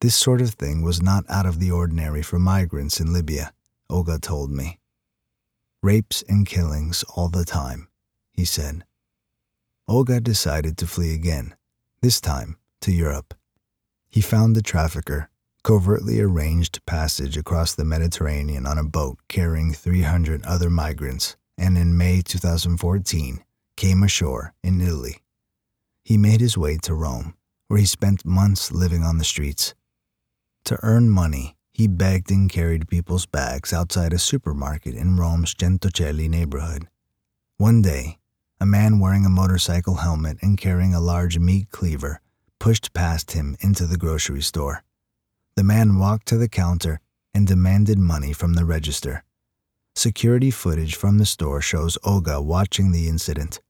This 0.00 0.14
sort 0.14 0.40
of 0.40 0.50
thing 0.50 0.82
was 0.82 1.02
not 1.02 1.24
out 1.28 1.46
of 1.46 1.58
the 1.58 1.70
ordinary 1.70 2.22
for 2.22 2.38
migrants 2.38 3.00
in 3.00 3.12
Libya, 3.12 3.52
Ogah 3.88 4.18
told 4.18 4.50
me. 4.50 4.78
Rapes 5.82 6.22
and 6.28 6.46
killings 6.46 7.04
all 7.14 7.28
the 7.28 7.44
time, 7.44 7.88
he 8.32 8.44
said. 8.44 8.84
Ogah 9.88 10.20
decided 10.20 10.76
to 10.78 10.86
flee 10.86 11.14
again, 11.14 11.54
this 12.02 12.20
time 12.20 12.56
to 12.80 12.92
Europe. 12.92 13.34
He 14.08 14.20
found 14.20 14.56
the 14.56 14.62
trafficker 14.62 15.30
covertly 15.66 16.20
arranged 16.20 16.84
passage 16.86 17.36
across 17.36 17.74
the 17.74 17.84
Mediterranean 17.84 18.66
on 18.66 18.78
a 18.78 18.84
boat 18.84 19.18
carrying 19.28 19.72
300 19.72 20.46
other 20.46 20.70
migrants, 20.70 21.36
and 21.58 21.76
in 21.76 21.98
May 21.98 22.22
2014 22.22 23.42
came 23.76 24.02
ashore 24.04 24.54
in 24.62 24.80
Italy. 24.80 25.18
He 26.04 26.16
made 26.16 26.40
his 26.40 26.56
way 26.56 26.78
to 26.82 26.94
Rome, 26.94 27.34
where 27.66 27.80
he 27.80 27.86
spent 27.86 28.24
months 28.24 28.70
living 28.70 29.02
on 29.02 29.18
the 29.18 29.24
streets. 29.24 29.74
To 30.66 30.78
earn 30.84 31.10
money, 31.10 31.56
he 31.72 31.88
begged 31.88 32.30
and 32.30 32.48
carried 32.48 32.88
people's 32.88 33.26
bags 33.26 33.72
outside 33.72 34.12
a 34.12 34.18
supermarket 34.18 34.94
in 34.94 35.16
Rome's 35.16 35.52
Centocelle 35.52 36.28
neighborhood. 36.30 36.86
One 37.56 37.82
day, 37.82 38.18
a 38.60 38.66
man 38.66 39.00
wearing 39.00 39.26
a 39.26 39.30
motorcycle 39.30 39.96
helmet 39.96 40.38
and 40.40 40.56
carrying 40.56 40.94
a 40.94 41.00
large 41.00 41.40
meat 41.40 41.70
cleaver 41.70 42.20
pushed 42.66 42.92
past 42.92 43.30
him 43.30 43.56
into 43.60 43.86
the 43.86 43.96
grocery 43.96 44.42
store. 44.42 44.82
The 45.54 45.62
man 45.62 46.00
walked 46.00 46.26
to 46.26 46.36
the 46.36 46.48
counter 46.48 46.98
and 47.32 47.46
demanded 47.46 47.96
money 47.96 48.32
from 48.32 48.54
the 48.54 48.64
register. 48.64 49.22
Security 49.94 50.50
footage 50.50 50.96
from 50.96 51.18
the 51.18 51.26
store 51.26 51.60
shows 51.60 51.96
Ogah 52.02 52.42
watching 52.42 52.90
the 52.90 53.06
incident. 53.06 53.60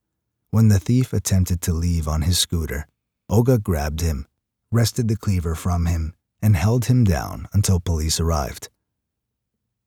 When 0.49 0.69
the 0.69 0.79
thief 0.79 1.13
attempted 1.13 1.61
to 1.61 1.73
leave 1.73 2.07
on 2.07 2.23
his 2.23 2.39
scooter, 2.39 2.87
Ogah 3.29 3.59
grabbed 3.59 4.01
him, 4.01 4.25
wrested 4.71 5.09
the 5.09 5.15
cleaver 5.15 5.53
from 5.53 5.85
him, 5.85 6.15
and 6.41 6.55
held 6.55 6.85
him 6.85 7.03
down 7.03 7.47
until 7.53 7.79
police 7.79 8.19
arrived. 8.19 8.69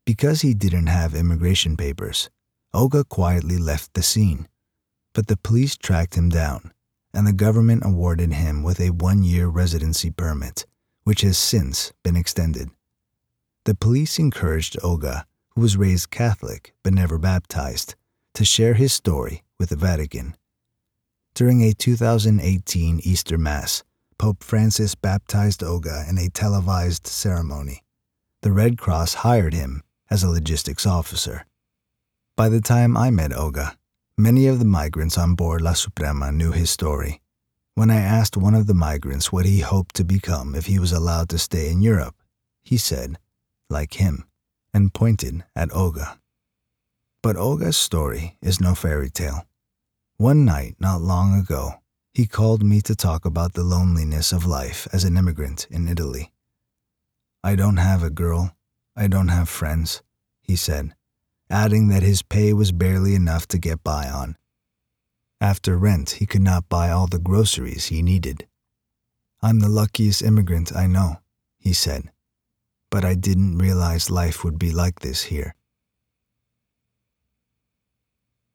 Because 0.07 0.43
he 0.43 0.55
didn't 0.55 0.87
have 0.87 1.17
immigration 1.17 1.77
papers, 1.77 2.31
Ogah 2.73 3.03
quietly 3.03 3.59
left 3.59 3.95
the 3.95 4.05
scene. 4.05 4.47
But 5.15 5.27
the 5.27 5.37
police 5.37 5.77
tracked 5.77 6.15
him 6.15 6.29
down, 6.29 6.73
and 7.13 7.27
the 7.27 7.33
government 7.33 7.83
awarded 7.85 8.33
him 8.33 8.63
with 8.63 8.81
a 8.81 8.91
one 8.91 9.23
year 9.23 9.49
residency 9.49 10.11
permit 10.11 10.67
which 11.05 11.23
has 11.23 11.39
since 11.39 11.93
been 12.03 12.17
extended. 12.17 12.71
The 13.65 13.75
police 13.75 14.19
encouraged 14.19 14.77
Ogah, 14.83 15.27
who 15.51 15.61
was 15.61 15.77
raised 15.77 16.11
Catholic 16.11 16.75
but 16.83 16.95
never 16.95 17.19
baptized, 17.19 17.95
to 18.35 18.45
share 18.45 18.75
his 18.75 18.93
story 18.93 19.43
with 19.59 19.71
the 19.71 19.77
Vatican. 19.77 20.37
During 21.35 21.63
a 21.63 21.73
2018 21.73 23.01
Easter 23.03 23.39
Mass, 23.39 23.83
Pope 24.19 24.45
Francis 24.45 24.95
baptized 24.95 25.63
Ogah 25.63 26.05
in 26.09 26.19
a 26.19 26.29
televised 26.29 27.07
ceremony. 27.07 27.83
The 28.43 28.53
Red 28.53 28.79
Cross 28.79 29.15
hired 29.15 29.55
him 29.55 29.83
as 30.11 30.23
a 30.23 30.29
logistics 30.29 30.87
officer. 30.87 31.47
By 32.37 32.49
the 32.49 32.61
time 32.61 32.97
I 32.97 33.11
met 33.11 33.33
Ogah, 33.33 33.77
many 34.21 34.47
of 34.47 34.59
the 34.59 34.65
migrants 34.65 35.17
on 35.17 35.35
board 35.35 35.63
La 35.63 35.73
Suprema 35.73 36.31
knew 36.31 36.53
his 36.53 36.71
story. 36.71 37.21
When 37.75 37.91
I 37.91 38.01
asked 38.01 38.37
one 38.37 38.55
of 38.55 38.67
the 38.67 38.75
migrants 38.75 39.33
what 39.33 39.47
he 39.47 39.61
hoped 39.61 39.95
to 39.97 40.05
become 40.05 40.55
if 40.55 40.67
he 40.67 40.79
was 40.79 40.93
allowed 40.93 41.31
to 41.31 41.39
stay 41.39 41.71
in 41.71 41.81
Europe, 41.81 42.15
he 42.63 42.77
said, 42.77 43.19
like 43.71 43.95
him, 43.95 44.29
and 44.75 44.93
pointed 44.93 45.45
at 45.57 45.73
Ogah. 45.73 46.21
But 47.23 47.37
Ogah's 47.37 47.77
story 47.77 48.37
is 48.43 48.61
no 48.61 48.75
fairy 48.75 49.09
tale. 49.11 49.47
One 50.17 50.45
night 50.45 50.77
not 50.79 51.01
long 51.01 51.39
ago, 51.39 51.81
he 52.13 52.27
called 52.27 52.63
me 52.63 52.83
to 52.83 52.95
talk 52.95 53.25
about 53.25 53.55
the 53.55 53.63
loneliness 53.63 54.33
of 54.33 54.45
life 54.45 54.87
as 54.93 55.05
an 55.05 55.17
immigrant 55.17 55.67
in 55.71 55.89
Italy. 55.89 56.33
I 57.43 57.57
don't 57.57 57.79
have 57.79 58.03
a 58.03 58.11
girl, 58.11 58.55
I 58.95 59.07
don't 59.07 59.29
have 59.29 59.49
friends, 59.49 60.03
he 60.43 60.57
said, 60.57 60.95
adding 61.51 61.89
that 61.89 62.03
his 62.03 62.23
pay 62.23 62.53
was 62.53 62.73
barely 62.73 63.15
enough 63.15 63.47
to 63.49 63.59
get 63.59 63.83
by 63.83 64.09
on. 64.09 64.37
After 65.41 65.77
rent, 65.77 66.11
he 66.11 66.27
could 66.27 66.43
not 66.43 66.69
buy 66.69 66.91
all 66.91 67.07
the 67.07 67.19
groceries 67.19 67.87
he 67.87 68.03
needed. 68.03 68.47
I'm 69.43 69.61
the 69.61 69.69
luckiest 69.69 70.23
immigrant 70.23 70.75
I 70.75 70.87
know, 70.87 71.17
he 71.59 71.73
said, 71.73 72.11
but 72.91 73.05
I 73.05 73.15
didn't 73.15 73.59
realize 73.59 74.11
life 74.11 74.45
would 74.45 74.59
be 74.59 74.71
like 74.71 75.01
this 75.01 75.25
here. 75.25 75.55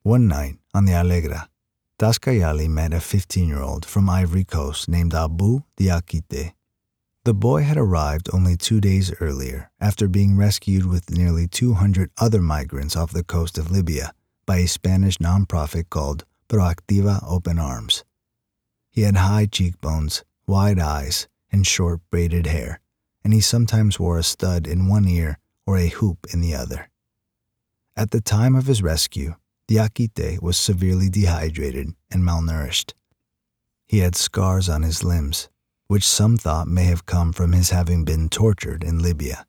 One 0.04 0.28
night 0.28 0.58
on 0.74 0.86
the 0.86 0.94
Allegra, 0.94 1.50
Taskayali 1.98 2.70
met 2.70 2.94
a 2.94 3.02
15 3.02 3.48
year 3.48 3.62
old 3.62 3.86
from 3.86 4.10
Ivory 4.10 4.44
Coast 4.44 4.88
named 4.88 5.16
Abu 5.16 5.62
Diakite. 5.78 6.54
The 7.26 7.34
boy 7.34 7.64
had 7.64 7.76
arrived 7.76 8.30
only 8.32 8.56
two 8.56 8.80
days 8.80 9.12
earlier 9.20 9.72
after 9.82 10.08
being 10.08 10.38
rescued 10.38 10.86
with 10.86 11.10
nearly 11.10 11.48
200 11.48 12.12
other 12.20 12.40
migrants 12.40 12.96
off 12.96 13.14
the 13.14 13.24
coast 13.24 13.58
of 13.58 13.72
Libya 13.72 14.14
by 14.46 14.58
a 14.58 14.68
Spanish 14.68 15.18
nonprofit 15.18 15.90
called 15.90 16.24
Proactiva 16.48 17.28
Open 17.28 17.58
Arms. 17.58 18.04
He 18.92 19.02
had 19.02 19.18
high 19.18 19.48
cheekbones, 19.48 20.24
wide 20.46 20.78
eyes, 20.78 21.28
and 21.52 21.66
short 21.66 22.02
braided 22.12 22.46
hair, 22.46 22.80
and 23.24 23.34
he 23.34 23.42
sometimes 23.42 24.00
wore 24.00 24.20
a 24.20 24.24
stud 24.24 24.68
in 24.68 24.88
one 24.88 25.08
ear 25.08 25.40
or 25.66 25.78
a 25.78 25.88
hoop 25.88 26.28
in 26.32 26.42
the 26.42 26.54
other. 26.54 26.92
At 27.98 28.12
the 28.12 28.22
time 28.22 28.54
of 28.54 28.68
his 28.68 28.84
rescue, 28.84 29.34
Diakite 29.68 30.44
was 30.44 30.60
severely 30.60 31.10
dehydrated 31.10 31.96
and 32.12 32.24
malnourished. 32.24 32.94
He 33.88 33.98
had 33.98 34.16
scars 34.16 34.70
on 34.70 34.84
his 34.84 35.04
limbs, 35.04 35.50
which 35.88 36.08
some 36.08 36.38
thought 36.38 36.68
may 36.68 36.86
have 36.86 37.06
come 37.06 37.32
from 37.32 37.52
his 37.52 37.70
having 37.70 38.04
been 38.04 38.30
tortured 38.30 38.84
in 38.84 39.00
Libya. 39.00 39.46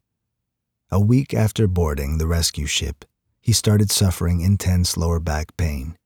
A 0.90 1.01
week 1.01 1.35
after 1.35 1.66
boarding 1.66 2.18
the 2.18 2.27
rescue 2.27 2.66
ship, 2.66 3.05
he 3.40 3.53
started 3.53 3.90
suffering 3.90 4.40
intense 4.40 4.96
lower 4.96 5.20
back 5.20 5.57
pain. 5.57 5.96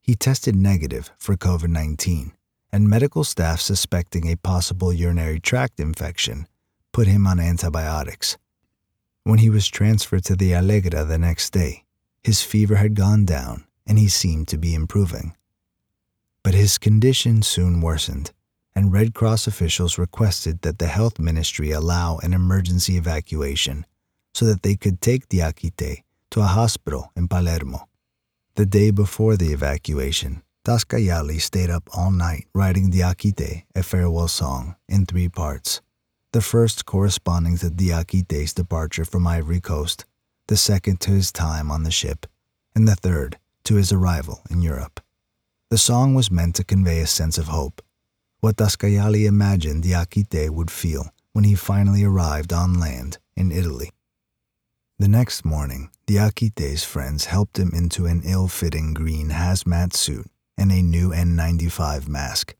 He 0.00 0.14
tested 0.14 0.54
negative 0.54 1.10
for 1.18 1.36
COVID 1.36 1.68
19, 1.68 2.32
and 2.72 2.88
medical 2.88 3.24
staff 3.24 3.60
suspecting 3.60 4.28
a 4.28 4.36
possible 4.36 4.92
urinary 4.92 5.40
tract 5.40 5.80
infection 5.80 6.46
put 6.92 7.06
him 7.06 7.26
on 7.26 7.40
antibiotics. 7.40 8.36
When 9.24 9.38
he 9.38 9.50
was 9.50 9.68
transferred 9.68 10.24
to 10.24 10.36
the 10.36 10.54
Allegra 10.54 11.04
the 11.04 11.18
next 11.18 11.50
day, 11.50 11.84
his 12.22 12.42
fever 12.42 12.76
had 12.76 12.94
gone 12.94 13.24
down 13.24 13.64
and 13.86 13.98
he 13.98 14.08
seemed 14.08 14.48
to 14.48 14.58
be 14.58 14.74
improving. 14.74 15.34
But 16.42 16.54
his 16.54 16.78
condition 16.78 17.42
soon 17.42 17.80
worsened, 17.80 18.32
and 18.74 18.92
Red 18.92 19.14
Cross 19.14 19.46
officials 19.46 19.98
requested 19.98 20.62
that 20.62 20.78
the 20.78 20.86
health 20.86 21.18
ministry 21.18 21.70
allow 21.70 22.18
an 22.18 22.32
emergency 22.32 22.96
evacuation 22.96 23.86
so 24.34 24.44
that 24.44 24.62
they 24.62 24.76
could 24.76 25.00
take 25.00 25.28
Diakite 25.28 26.02
to 26.30 26.40
a 26.40 26.44
hospital 26.44 27.10
in 27.16 27.28
Palermo. 27.28 27.88
The 28.54 28.66
day 28.66 28.90
before 28.90 29.36
the 29.36 29.52
evacuation, 29.52 30.42
Taskayali 30.64 31.40
stayed 31.40 31.70
up 31.70 31.88
all 31.96 32.10
night 32.10 32.46
writing 32.54 32.90
Diakite, 32.90 33.64
a 33.74 33.82
farewell 33.82 34.28
song, 34.28 34.76
in 34.88 35.06
three 35.06 35.28
parts. 35.28 35.80
The 36.32 36.42
first 36.42 36.84
corresponding 36.84 37.56
to 37.58 37.70
Diakite's 37.70 38.52
departure 38.52 39.04
from 39.04 39.26
Ivory 39.26 39.60
Coast, 39.60 40.04
the 40.46 40.56
second 40.56 41.00
to 41.00 41.10
his 41.12 41.32
time 41.32 41.70
on 41.70 41.84
the 41.84 41.90
ship, 41.90 42.26
and 42.74 42.86
the 42.86 42.96
third 42.96 43.38
to 43.64 43.76
his 43.76 43.92
arrival 43.92 44.42
in 44.50 44.60
Europe. 44.60 45.00
The 45.70 45.78
song 45.78 46.14
was 46.14 46.30
meant 46.30 46.54
to 46.56 46.64
convey 46.64 47.00
a 47.00 47.06
sense 47.06 47.38
of 47.38 47.48
hope, 47.48 47.82
what 48.40 48.56
Taskayali 48.56 49.26
imagined 49.26 49.84
Diakite 49.84 50.50
would 50.50 50.70
feel 50.70 51.10
when 51.32 51.44
he 51.44 51.54
finally 51.54 52.04
arrived 52.04 52.52
on 52.52 52.78
land 52.78 53.18
in 53.36 53.50
Italy. 53.50 53.90
The 54.98 55.08
next 55.08 55.44
morning, 55.44 55.90
Diakite's 56.06 56.84
friends 56.84 57.26
helped 57.26 57.58
him 57.58 57.72
into 57.74 58.06
an 58.06 58.22
ill 58.24 58.48
fitting 58.48 58.94
green 58.94 59.30
hazmat 59.30 59.92
suit 59.92 60.26
and 60.56 60.72
a 60.72 60.82
new 60.82 61.10
N95 61.10 62.08
mask. 62.08 62.54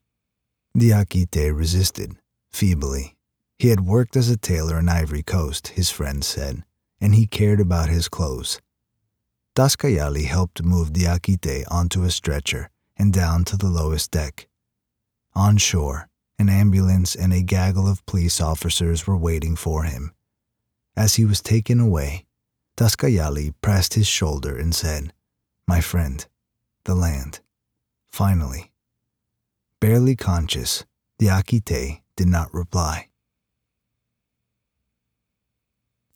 Diakite 0.77 1.57
resisted, 1.57 2.17
feebly. 2.53 3.17
He 3.59 3.69
had 3.69 3.81
worked 3.81 4.17
as 4.17 4.31
a 4.31 4.37
tailor 4.37 4.79
in 4.79 4.89
Ivory 4.89 5.23
Coast, 5.23 5.69
his 5.69 5.91
friends 5.91 6.27
said, 6.27 6.65
and 7.01 7.15
he 7.15 7.27
cared 7.27 7.61
about 7.61 7.89
his 7.89 8.09
clothes. 8.09 8.61
Taskayali 9.57 10.27
helped 10.27 10.63
move 10.63 10.93
Diakite 10.93 11.65
onto 11.69 12.05
a 12.05 12.11
stretcher 12.11 12.71
and 12.97 13.13
down 13.13 13.45
to 13.45 13.57
the 13.57 13.69
lowest 13.69 14.11
deck. 14.11 14.48
On 15.35 15.57
shore, 15.57 16.09
an 16.39 16.49
ambulance 16.49 17.15
and 17.15 17.33
a 17.33 17.43
gaggle 17.43 17.89
of 17.89 18.05
police 18.07 18.41
officers 18.41 19.07
were 19.07 19.17
waiting 19.17 19.57
for 19.57 19.85
him. 19.85 20.13
As 20.97 21.15
he 21.15 21.25
was 21.25 21.41
taken 21.41 21.81
away, 21.81 22.27
Taskayali 22.77 23.55
pressed 23.61 23.95
his 23.95 24.07
shoulder 24.07 24.57
and 24.57 24.75
said, 24.75 25.13
My 25.67 25.81
friend, 25.81 26.27
the 26.85 26.95
land. 26.95 27.41
Finally. 28.11 28.73
Barely 29.81 30.17
conscious, 30.17 30.85
Diakite 31.21 32.03
did 32.17 32.29
not 32.29 32.53
reply. 32.53 33.09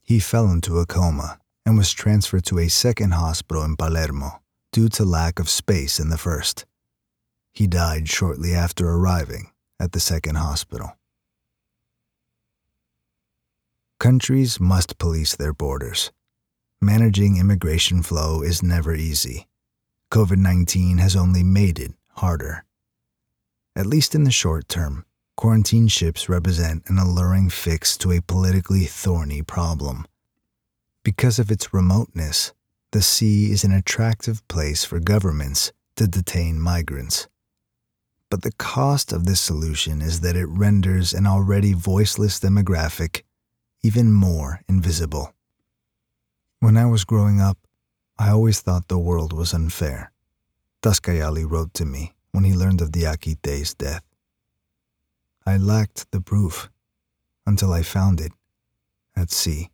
He 0.03 0.19
fell 0.19 0.51
into 0.51 0.79
a 0.79 0.87
coma 0.87 1.39
and 1.65 1.79
was 1.79 1.93
transferred 1.93 2.45
to 2.47 2.59
a 2.59 2.69
second 2.69 3.15
hospital 3.15 3.63
in 3.63 3.77
Palermo 3.77 4.43
due 4.73 4.89
to 4.89 5.05
lack 5.05 5.39
of 5.39 5.49
space 5.49 6.01
in 6.01 6.09
the 6.11 6.19
first. 6.19 6.67
He 7.53 7.67
died 7.67 8.09
shortly 8.09 8.55
after 8.55 8.89
arriving 8.89 9.51
at 9.79 9.93
the 9.93 10.01
second 10.01 10.37
hospital. 10.37 10.97
Countries 14.01 14.59
must 14.59 14.99
police 14.99 15.37
their 15.37 15.53
borders 15.53 16.11
managing 16.83 17.37
immigration 17.37 18.03
flow 18.03 18.43
is 18.43 18.63
never 18.63 18.93
easy. 18.93 19.47
COVID 20.11 20.37
19 20.37 20.99
has 20.99 21.15
only 21.15 21.45
made 21.45 21.79
it 21.79 21.93
harder. 22.17 22.65
At 23.77 23.87
least 23.87 24.15
in 24.15 24.25
the 24.25 24.33
short 24.33 24.69
term, 24.69 25.07
quarantine 25.37 25.87
ships 25.89 26.29
represent 26.29 26.83
an 26.89 26.99
alluring 26.99 27.51
fix 27.51 27.97
to 27.99 28.11
a 28.11 28.21
politically 28.21 28.85
thorny 28.85 29.43
problem. 29.43 30.07
Because 31.05 31.39
of 31.39 31.51
its 31.51 31.73
remoteness, 31.73 32.53
the 32.91 33.01
sea 33.01 33.53
is 33.53 33.65
an 33.65 33.73
attractive 33.73 34.47
place 34.49 34.85
for 34.85 34.99
governments 34.99 35.73
to 35.97 36.07
detain 36.07 36.61
migrants. 36.61 37.29
But 38.33 38.41
the 38.41 38.53
cost 38.53 39.13
of 39.13 39.27
this 39.27 39.43
solution 39.43 40.01
is 40.01 40.21
that 40.21 40.37
it 40.37 40.47
renders 40.47 41.13
an 41.13 41.27
already 41.27 41.75
voiceless 41.75 42.41
demographic 42.41 43.25
even 43.83 44.11
more 44.11 44.63
invisible. 44.67 45.35
When 46.59 46.79
I 46.79 46.87
was 46.87 47.05
growing 47.05 47.43
up, 47.43 47.59
I 48.19 48.31
always 48.31 48.63
thought 48.63 48.89
the 48.89 48.99
world 48.99 49.35
was 49.35 49.53
unfair. 49.53 50.13
Taskayali 50.81 51.45
wrote 51.45 51.75
to 51.75 51.85
me 51.85 52.15
when 52.31 52.45
he 52.45 52.55
learned 52.55 52.81
of 52.81 52.91
Diakite's 52.91 53.75
death. 53.75 54.03
I 55.45 55.59
lacked 55.59 56.11
the 56.11 56.23
proof 56.23 56.71
until 57.47 57.71
I 57.71 57.83
found 57.83 58.19
it 58.19 58.33
at 59.15 59.31
sea. 59.31 59.69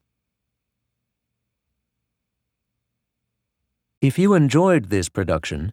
If 4.00 4.18
you 4.18 4.34
enjoyed 4.34 4.86
this 4.86 5.08
production, 5.08 5.72